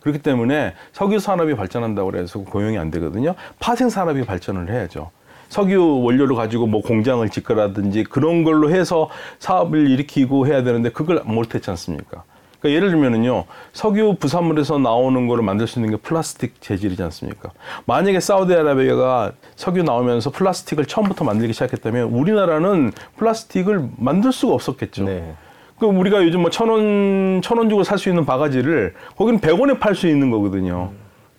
그렇기 0.00 0.18
때문에 0.22 0.74
석유 0.90 1.20
산업이 1.20 1.54
발전한다고 1.54 2.16
해서 2.16 2.40
고용이 2.40 2.76
안 2.78 2.90
되거든요. 2.90 3.36
파생 3.60 3.90
산업이 3.90 4.24
발전을 4.24 4.72
해야죠. 4.72 5.12
석유 5.50 6.00
원료를 6.02 6.34
가지고 6.34 6.66
뭐 6.66 6.82
공장을 6.82 7.30
짓거라든지 7.30 8.02
그런 8.02 8.42
걸로 8.42 8.70
해서 8.70 9.08
사업을 9.38 9.88
일으키고 9.88 10.48
해야 10.48 10.64
되는데 10.64 10.88
그걸 10.90 11.22
못 11.24 11.54
했지 11.54 11.70
않습니까? 11.70 12.24
그러니까 12.64 12.70
예를 12.78 12.90
들면은요, 12.92 13.44
석유 13.74 14.16
부산물에서 14.18 14.78
나오는 14.78 15.28
거를 15.28 15.44
만들 15.44 15.66
수 15.66 15.78
있는 15.78 15.90
게 15.90 15.96
플라스틱 15.98 16.62
재질이지 16.62 17.02
않습니까? 17.02 17.50
만약에 17.84 18.20
사우디아라비아가 18.20 19.32
석유 19.54 19.82
나오면서 19.82 20.30
플라스틱을 20.30 20.86
처음부터 20.86 21.26
만들기 21.26 21.52
시작했다면 21.52 22.08
우리나라는 22.08 22.92
플라스틱을 23.18 23.90
만들 23.98 24.32
수가 24.32 24.54
없었겠죠. 24.54 25.04
네. 25.04 25.34
그 25.78 25.84
우리가 25.84 26.24
요즘 26.24 26.40
뭐 26.40 26.50
천 26.50 26.70
원, 26.70 27.42
천 27.42 27.58
원 27.58 27.68
주고 27.68 27.84
살 27.84 27.98
수 27.98 28.08
있는 28.08 28.24
바가지를 28.24 28.94
거기는 29.16 29.40
백 29.40 29.60
원에 29.60 29.78
팔 29.78 29.94
수 29.94 30.08
있는 30.08 30.30
거거든요. 30.30 30.92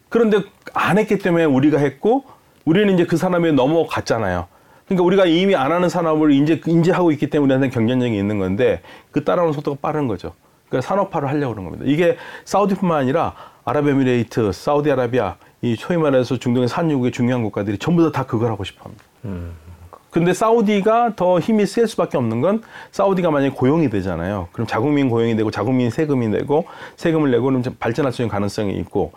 그런데 0.10 0.42
안 0.76 1.00
했기 1.00 1.18
때문에 1.18 1.46
우리가 1.46 1.80
했고 1.80 2.24
우리는 2.66 2.94
이제 2.94 3.06
그 3.06 3.18
사람에 3.18 3.52
넘어갔잖아요. 3.52 4.46
그러니까 4.86 5.04
우리가 5.04 5.26
이미 5.26 5.56
안 5.56 5.72
하는 5.72 5.90
산업을 5.90 6.34
이제 6.34 6.62
인지하고 6.68 7.12
있기 7.14 7.32
때문에 7.32 7.56
우리한테 7.56 7.74
경쟁력이 7.74 8.16
있는 8.16 8.38
건데 8.38 8.82
그 9.10 9.24
따라오는 9.24 9.54
속도가 9.54 9.78
빠른 9.82 10.08
거죠. 10.08 10.34
그러니까 10.76 10.82
산업화를 10.82 11.30
하려고 11.30 11.54
그런 11.54 11.66
겁니다. 11.66 11.86
이게 11.88 12.18
사우디뿐만 12.44 12.98
아니라 13.00 13.34
아랍에미레이트, 13.64 14.52
사우디아라비아, 14.52 15.36
이 15.62 15.76
소위 15.76 15.98
말해서 15.98 16.38
중동의 16.38 16.68
산유국의 16.68 17.12
중요한 17.12 17.44
국가들이 17.44 17.78
전부 17.78 18.04
다, 18.04 18.12
다 18.12 18.26
그걸 18.28 18.52
하고 18.52 18.64
싶어 18.64 18.84
합니다. 18.86 19.04
근데 20.12 20.34
사우디가 20.34 21.16
더 21.16 21.40
힘이 21.40 21.66
셀 21.66 21.88
수밖에 21.88 22.18
없는 22.18 22.40
건 22.40 22.62
사우디가 22.92 23.32
만약에 23.32 23.54
고용이 23.54 23.90
되잖아요. 23.90 24.48
그럼 24.54 24.66
자국민 24.68 25.10
고용이 25.10 25.36
되고 25.36 25.52
자국민 25.52 25.90
세금이 25.90 26.30
내고 26.30 26.66
세금을 26.96 27.32
내고 27.32 27.46
그럼 27.46 27.64
좀 27.64 27.76
발전할 27.80 28.14
수 28.14 28.22
있는 28.22 28.32
가능성이 28.32 28.76
있고 28.80 29.12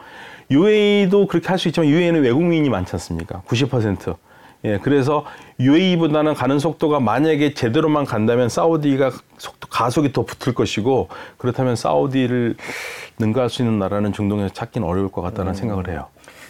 UAE도 0.50 1.26
그렇게 1.26 1.48
할 1.48 1.58
수 1.58 1.68
있지만 1.68 1.88
UAE는 1.88 2.22
외국민이 2.22 2.68
많지 2.68 2.92
않습니까? 2.96 3.42
90%. 3.46 4.16
예, 4.64 4.78
그래서 4.78 5.24
UAE보다는 5.60 6.34
가는 6.34 6.58
속도가 6.58 7.00
만약에 7.00 7.54
제대로만 7.54 8.04
간다면 8.04 8.48
사우디가 8.48 9.10
속도 9.38 9.68
가속이 9.68 10.12
더 10.12 10.24
붙을 10.24 10.54
것이고 10.54 11.08
그렇다면 11.36 11.76
사우디를 11.76 12.56
능가할 13.18 13.50
수 13.50 13.62
있는 13.62 13.78
나라는 13.78 14.12
중동에서 14.12 14.52
찾기는 14.52 14.86
어려울 14.86 15.10
것 15.10 15.22
같다는 15.22 15.54
생각을 15.54 15.88
해요. 15.88 16.06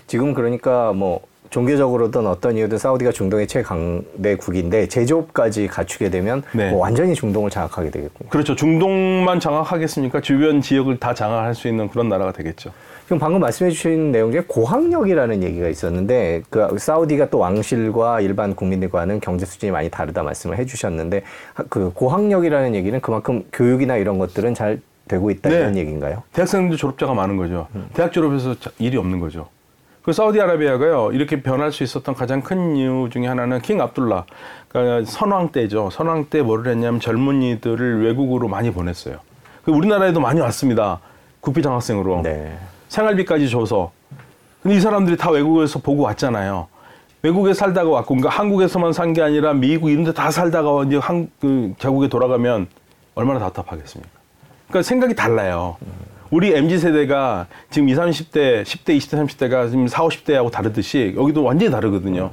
지금 0.07 0.33
그러니까 0.33 0.93
뭐 0.93 1.21
종교적으로든 1.51 2.27
어떤 2.27 2.57
이유든 2.57 2.77
사우디가 2.79 3.13
중동의 3.13 3.47
최강대국인데 3.47 4.89
제조업까지 4.89 5.67
갖추게 5.69 6.11
되면 6.11 6.43
네. 6.53 6.71
뭐 6.71 6.81
완전히 6.81 7.15
중동을 7.15 7.51
장악하게 7.51 7.91
되겠군요. 7.91 8.29
그렇죠. 8.29 8.55
중동만 8.55 9.41
장악하겠습니까? 9.41 10.21
주변 10.21 10.61
지역을 10.61 10.99
다 10.99 11.15
장악할 11.15 11.55
수 11.55 11.69
있는 11.69 11.89
그런 11.89 12.09
나라가 12.09 12.33
되겠죠. 12.33 12.71
지금 13.09 13.19
방금 13.19 13.41
말씀해 13.41 13.71
주신 13.71 14.13
내용 14.13 14.31
중에 14.31 14.43
고학력이라는 14.47 15.43
얘기가 15.43 15.67
있었는데 15.69 16.43
그 16.51 16.77
사우디가 16.79 17.31
또 17.31 17.39
왕실과 17.39 18.21
일반 18.21 18.55
국민들과는 18.55 19.21
경제 19.21 19.47
수준이 19.47 19.73
많이 19.73 19.89
다르다 19.89 20.23
말씀을 20.23 20.59
해 20.59 20.67
주셨는데 20.67 21.23
하- 21.55 21.63
그 21.71 21.91
고학력이라는 21.95 22.75
얘기는 22.75 23.01
그만큼 23.01 23.45
교육이나 23.51 23.97
이런 23.97 24.19
것들은 24.19 24.53
잘 24.53 24.83
되고 25.09 25.31
있다 25.31 25.49
네. 25.49 25.57
이런 25.57 25.77
얘기인가요? 25.79 26.23
대학생들 26.35 26.77
졸업자가 26.77 27.15
많은 27.15 27.39
거죠. 27.39 27.67
대학 27.95 28.13
졸업해서 28.13 28.61
자- 28.61 28.71
일이 28.79 28.99
없는 28.99 29.21
거죠. 29.21 29.49
그 30.03 30.13
사우디아라비아가요 30.13 31.13
이렇게 31.13 31.41
변할 31.43 31.73
수 31.73 31.83
있었던 31.85 32.15
가장 32.15 32.43
큰 32.43 32.77
이유 32.77 33.09
중에 33.11 33.27
하나는 33.27 33.63
킹 33.63 33.81
압둘라 33.81 34.27
그러니까 34.69 35.11
선왕 35.11 35.49
때죠. 35.53 35.89
선왕 35.91 36.27
때 36.29 36.43
뭐를 36.43 36.71
했냐면 36.73 37.01
젊은이들을 37.01 38.05
외국으로 38.05 38.49
많이 38.49 38.71
보냈어요. 38.71 39.17
그 39.65 39.71
우리나라에도 39.73 40.21
많이 40.21 40.43
왔습니다. 40.43 41.01
국비 41.41 41.63
장학생으로 41.63 42.21
네. 42.23 42.55
생활비까지 42.89 43.49
줘서. 43.51 43.93
근데 44.63 44.77
이 44.77 44.81
사람들이 44.81 45.17
다 45.17 45.31
외국에서 45.31 45.79
보고 45.79 46.03
왔잖아요. 46.03 46.69
외국에 47.23 47.53
살다가 47.55 47.91
왔고, 47.91 48.15
그러니까 48.15 48.31
한국에서만 48.31 48.93
산 48.93 49.13
게 49.13 49.23
아니라 49.23 49.53
미국 49.53 49.91
이런 49.91 50.05
데 50.05 50.13
다 50.13 50.31
살다가 50.31 50.85
이제 50.85 50.97
한, 50.97 51.31
그, 51.41 51.75
자국에 51.79 52.09
돌아가면 52.09 52.69
얼마나 53.15 53.41
답답하겠습니까? 53.41 54.11
그러니까 54.69 54.83
생각이 54.87 55.15
달라요. 55.15 55.77
우리 56.31 56.53
MZ 56.55 56.79
세대가 56.79 57.47
지금 57.71 57.89
20, 57.89 57.99
30대, 58.31 58.63
10대, 58.63 58.97
20대, 58.99 59.27
30대가 59.27 59.71
지금 59.71 59.89
40, 59.89 60.25
50대하고 60.27 60.51
다르듯이 60.51 61.15
여기도 61.17 61.43
완전히 61.43 61.71
다르거든요. 61.73 62.31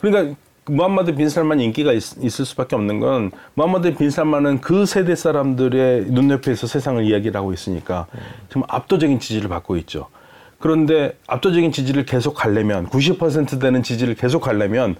그러니까 0.00 0.34
무함마드 0.68 1.14
빈 1.14 1.28
살만 1.28 1.60
인기가 1.60 1.92
있, 1.92 2.02
을 2.22 2.30
수밖에 2.30 2.74
없는 2.74 2.98
건 3.00 3.30
무함마드 3.54 3.94
빈 3.94 4.10
살만은 4.10 4.60
그 4.60 4.84
세대 4.84 5.14
사람들의 5.14 6.06
눈높이에서 6.06 6.66
세상을 6.66 7.04
이야기를 7.04 7.36
하고 7.36 7.52
있으니까 7.52 8.06
지금 8.48 8.62
압도적인 8.68 9.20
지지를 9.20 9.48
받고 9.48 9.76
있죠. 9.78 10.08
그런데 10.58 11.16
압도적인 11.28 11.70
지지를 11.70 12.04
계속 12.04 12.34
가려면 12.34 12.88
90% 12.88 13.60
되는 13.60 13.82
지지를 13.82 14.14
계속 14.14 14.40
가려면 14.40 14.96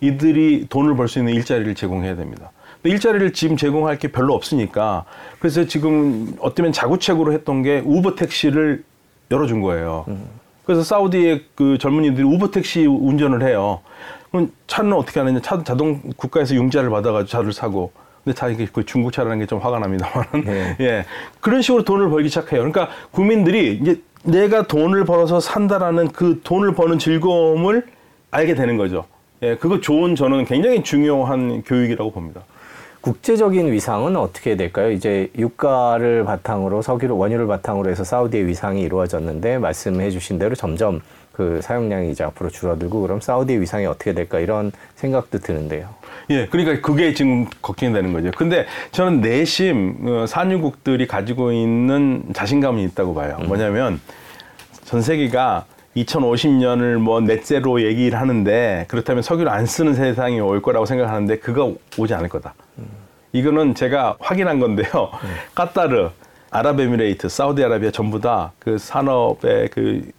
이들이 0.00 0.66
돈을 0.68 0.96
벌 0.96 1.08
수 1.08 1.18
있는 1.18 1.32
일자리를 1.32 1.74
제공해야 1.74 2.16
됩니다. 2.16 2.50
일자리를 2.82 3.32
지금 3.32 3.56
제공할 3.56 3.98
게 3.98 4.08
별로 4.08 4.34
없으니까 4.34 5.04
그래서 5.38 5.64
지금 5.64 6.36
어쩌면 6.40 6.72
자구책으로 6.72 7.32
했던 7.32 7.62
게 7.62 7.82
우버 7.84 8.16
택시를 8.16 8.84
열어준 9.30 9.62
거예요. 9.62 10.04
그래서 10.64 10.82
사우디의 10.82 11.44
그 11.54 11.78
젊은이들이 11.78 12.22
우버 12.24 12.50
택시 12.50 12.84
운전을 12.86 13.42
해요. 13.48 13.80
그럼 14.36 14.52
차는 14.66 14.92
어떻게 14.92 15.20
하느냐? 15.20 15.40
차 15.40 15.62
자동 15.64 16.00
국가에서 16.16 16.54
융자를 16.54 16.90
받아가지고 16.90 17.28
차를 17.28 17.52
사고. 17.52 17.90
근데 18.22 18.36
차 18.36 18.48
이게 18.48 18.66
그 18.70 18.84
중국 18.84 19.12
차라는 19.12 19.38
게 19.38 19.46
좀 19.46 19.60
화가 19.60 19.78
납니다만, 19.78 20.26
네. 20.44 20.76
예 20.80 21.04
그런 21.40 21.62
식으로 21.62 21.84
돈을 21.84 22.10
벌기 22.10 22.28
시작해요. 22.28 22.60
그러니까 22.60 22.88
국민들이 23.10 23.78
이제 23.80 24.02
내가 24.24 24.66
돈을 24.66 25.04
벌어서 25.04 25.40
산다라는 25.40 26.08
그 26.08 26.40
돈을 26.42 26.74
버는 26.74 26.98
즐거움을 26.98 27.86
알게 28.30 28.54
되는 28.54 28.76
거죠. 28.76 29.04
예, 29.42 29.56
그거 29.56 29.80
좋은 29.80 30.16
저는 30.16 30.44
굉장히 30.44 30.82
중요한 30.82 31.62
교육이라고 31.62 32.10
봅니다. 32.10 32.42
국제적인 33.00 33.70
위상은 33.70 34.16
어떻게 34.16 34.56
될까요? 34.56 34.90
이제 34.90 35.30
유가를 35.38 36.24
바탕으로 36.24 36.82
석유를 36.82 37.14
원유를 37.14 37.46
바탕으로 37.46 37.88
해서 37.88 38.02
사우디의 38.02 38.46
위상이 38.46 38.82
이루어졌는데 38.82 39.58
말씀해 39.58 40.10
주신 40.10 40.38
대로 40.40 40.56
점점 40.56 41.00
그 41.36 41.60
사용량이 41.62 42.10
이제 42.10 42.24
앞으로 42.24 42.48
줄어들고 42.48 43.02
그럼 43.02 43.20
사우디의 43.20 43.60
위상이 43.60 43.84
어떻게 43.84 44.14
될까 44.14 44.38
이런 44.38 44.72
생각도 44.94 45.38
드는데요. 45.38 45.90
예, 46.30 46.46
그러니까 46.46 46.80
그게 46.80 47.12
지금 47.12 47.46
걱정이 47.60 47.92
되는 47.92 48.14
거죠. 48.14 48.30
근데 48.34 48.64
저는 48.92 49.20
내심 49.20 49.98
어, 50.06 50.26
산유국들이 50.26 51.06
가지고 51.06 51.52
있는 51.52 52.24
자신감이 52.32 52.82
있다고 52.84 53.14
봐요. 53.14 53.36
뭐냐면 53.44 54.00
전 54.84 55.02
세계가 55.02 55.66
2050년을 55.94 56.96
뭐 56.96 57.20
넷제로 57.20 57.82
얘기를 57.82 58.18
하는데 58.18 58.86
그렇다면 58.88 59.22
석유를 59.22 59.52
안 59.52 59.66
쓰는 59.66 59.92
세상이 59.92 60.40
올 60.40 60.62
거라고 60.62 60.86
생각하는데 60.86 61.38
그거 61.40 61.74
오지 61.98 62.14
않을 62.14 62.30
거다. 62.30 62.54
이거는 63.32 63.74
제가 63.74 64.16
확인한 64.20 64.58
건데요. 64.58 65.10
카타르, 65.54 66.08
아랍에미레이트, 66.50 67.28
사우디아라비아 67.28 67.90
전부 67.90 68.22
다 68.22 68.52
그 68.58 68.78
산업의 68.78 69.68
그 69.68 70.10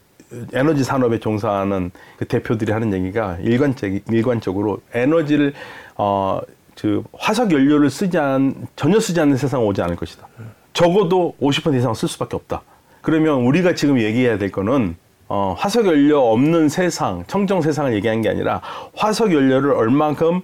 에너지 0.53 0.83
산업에 0.83 1.19
종사하는 1.19 1.91
그 2.17 2.25
대표들이 2.25 2.71
하는 2.71 2.93
얘기가 2.93 3.37
일관적 3.41 3.91
일관적으로 4.09 4.79
에너지를 4.93 5.53
어 5.95 6.41
그 6.79 7.03
화석 7.13 7.51
연료를 7.51 7.89
쓰지 7.89 8.17
않 8.17 8.53
전혀 8.75 8.99
쓰지 8.99 9.19
않는 9.19 9.37
세상 9.37 9.65
오지 9.65 9.81
않을 9.81 9.95
것이다. 9.95 10.27
적어도 10.73 11.35
50% 11.41 11.77
이상 11.77 11.93
쓸 11.93 12.07
수밖에 12.07 12.35
없다. 12.35 12.61
그러면 13.01 13.45
우리가 13.45 13.73
지금 13.73 13.99
얘기해야 13.99 14.37
될 14.37 14.51
거는 14.51 14.95
어, 15.27 15.55
화석 15.57 15.87
연료 15.87 16.31
없는 16.31 16.69
세상, 16.69 17.23
청정 17.27 17.61
세상을 17.61 17.93
얘기하는 17.95 18.21
게 18.21 18.29
아니라 18.29 18.61
화석 18.95 19.33
연료를 19.33 19.71
얼만큼 19.73 20.41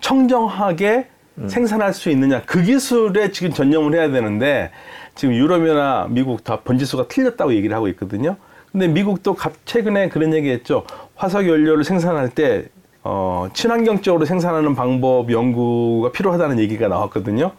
청정하게 0.00 1.08
생산할 1.48 1.92
수 1.92 2.10
있느냐 2.10 2.42
그 2.46 2.62
기술에 2.62 3.32
지금 3.32 3.52
전념을 3.52 3.94
해야 3.94 4.08
되는데 4.10 4.70
지금 5.16 5.34
유럽이나 5.34 6.06
미국 6.08 6.44
다 6.44 6.60
번지수가 6.60 7.08
틀렸다고 7.08 7.54
얘기를 7.54 7.76
하고 7.76 7.88
있거든요. 7.88 8.36
근데 8.74 8.88
미국도 8.88 9.34
갑- 9.34 9.52
최근에 9.64 10.08
그런 10.08 10.34
얘기했죠. 10.34 10.82
화석 11.14 11.46
연료를 11.46 11.84
생산할 11.84 12.28
때 12.30 12.64
어, 13.04 13.46
친환경적으로 13.54 14.24
생산하는 14.24 14.74
방법 14.74 15.30
연구가 15.30 16.10
필요하다는 16.10 16.58
얘기가 16.58 16.88
나왔거든요. 16.88 17.52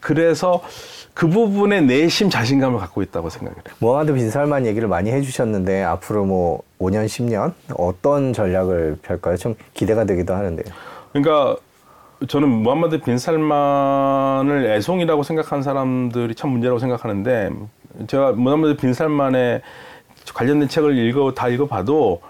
그래서 0.00 0.60
그 1.14 1.28
부분에 1.28 1.80
내심 1.80 2.28
자신감을 2.28 2.78
갖고 2.78 3.00
있다고 3.00 3.30
생각을 3.30 3.56
해요. 3.56 3.74
모하마드 3.78 4.12
빈 4.12 4.28
살만 4.30 4.66
얘기를 4.66 4.86
많이 4.86 5.10
해주셨는데 5.12 5.82
앞으로 5.82 6.26
뭐 6.26 6.60
5년, 6.78 7.06
10년 7.06 7.54
어떤 7.78 8.34
전략을 8.34 8.98
펼까요? 9.00 9.38
좀 9.38 9.54
기대가 9.72 10.04
되기도 10.04 10.34
하는데요. 10.34 10.66
그러니까 11.14 11.56
저는 12.28 12.48
무함마드 12.50 13.00
빈 13.00 13.16
살만을 13.16 14.66
애송이라고 14.72 15.22
생각하는 15.22 15.62
사람들이 15.62 16.34
참 16.34 16.50
문제라고 16.50 16.78
생각하는데 16.80 17.50
제가 18.08 18.32
무함마드 18.32 18.76
빈 18.76 18.92
살만의 18.92 19.62
관련된 20.32 20.68
책을 20.68 20.96
읽어 20.96 21.32
다 21.34 21.48
읽어봐도 21.48 22.20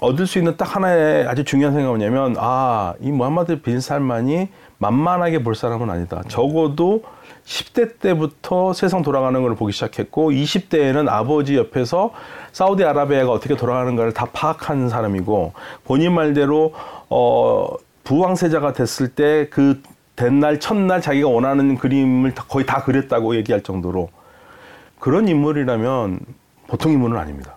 얻을 0.00 0.26
수 0.26 0.38
있는 0.38 0.56
딱 0.56 0.76
하나의 0.76 1.26
아주 1.26 1.42
중요한 1.44 1.74
생각은 1.74 1.98
뭐냐면 1.98 2.36
아 2.38 2.94
이 3.00 3.10
무함마드 3.10 3.60
빈 3.62 3.80
살만이 3.80 4.48
만만하게 4.78 5.42
볼 5.42 5.54
사람은 5.54 5.88
아니다. 5.90 6.22
적어도 6.28 7.02
10대 7.44 7.98
때부터 8.00 8.72
세상 8.72 9.02
돌아가는 9.02 9.40
걸 9.42 9.54
보기 9.54 9.72
시작했고 9.72 10.30
20대에는 10.30 11.08
아버지 11.08 11.56
옆에서 11.56 12.10
사우디아라비아가 12.52 13.30
어떻게 13.30 13.56
돌아가는가를 13.56 14.12
다 14.12 14.26
파악한 14.32 14.88
사람이고 14.88 15.52
본인 15.84 16.12
말대로 16.14 16.72
어 17.10 17.68
부왕세자가 18.04 18.72
됐을 18.74 19.08
때그 19.08 19.82
된날 20.16 20.60
첫날 20.60 21.00
자기가 21.00 21.28
원하는 21.28 21.76
그림을 21.76 22.32
다- 22.34 22.44
거의 22.48 22.64
다 22.66 22.82
그렸다고 22.84 23.34
얘기할 23.36 23.62
정도로 23.62 24.08
그런 25.00 25.26
인물이라면 25.28 26.20
보통 26.66 26.92
인물은 26.92 27.16
아닙니다. 27.18 27.56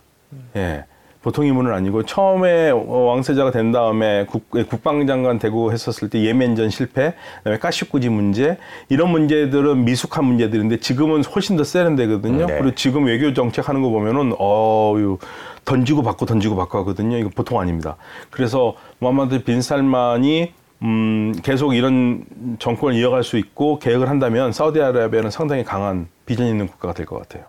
예. 0.56 0.86
보통 1.24 1.46
인물은 1.46 1.74
아니고 1.74 2.04
처음에 2.04 2.70
어, 2.70 2.78
왕세자가 2.78 3.52
된 3.52 3.72
다음에 3.74 4.26
국, 4.28 4.50
국방장관 4.50 5.40
되고 5.40 5.74
했었을 5.74 6.10
때 6.10 6.22
예멘전 6.24 6.70
실패, 6.70 7.16
그다음에 7.40 7.60
까시꾸지 7.60 8.08
문제 8.10 8.58
이런 8.88 9.10
문제들은 9.10 9.84
미숙한 9.84 10.24
문제들인데 10.24 10.80
지금은 10.80 11.26
훨씬 11.26 11.58
더 11.58 11.66
세련되거든요. 11.66 12.46
네. 12.46 12.58
그리고 12.60 12.76
지금 12.76 13.06
외교 13.06 13.34
정책 13.34 13.68
하는 13.68 13.82
거 13.82 13.90
보면은 13.90 14.34
어유 14.40 15.18
던지고 15.66 16.02
받고 16.04 16.26
던지고 16.28 16.56
받고 16.56 16.78
하거든요. 16.80 17.18
이거 17.18 17.30
보통 17.36 17.60
아닙니다. 17.60 17.98
그래서 18.30 18.76
무함마드 19.00 19.44
빈 19.44 19.62
살만이 19.62 20.54
음, 20.84 21.34
계속 21.44 21.74
이런 21.74 22.24
정권을 22.60 22.96
이어갈 22.98 23.24
수 23.24 23.38
있고 23.38 23.80
계획을 23.80 24.08
한다면 24.10 24.54
사우디아라비아는 24.54 25.32
상당히 25.32 25.64
강한 25.66 26.08
비전 26.26 26.48
있는 26.48 26.68
국가가 26.68 26.94
될 26.94 27.06
것 27.06 27.18
같아요. 27.18 27.46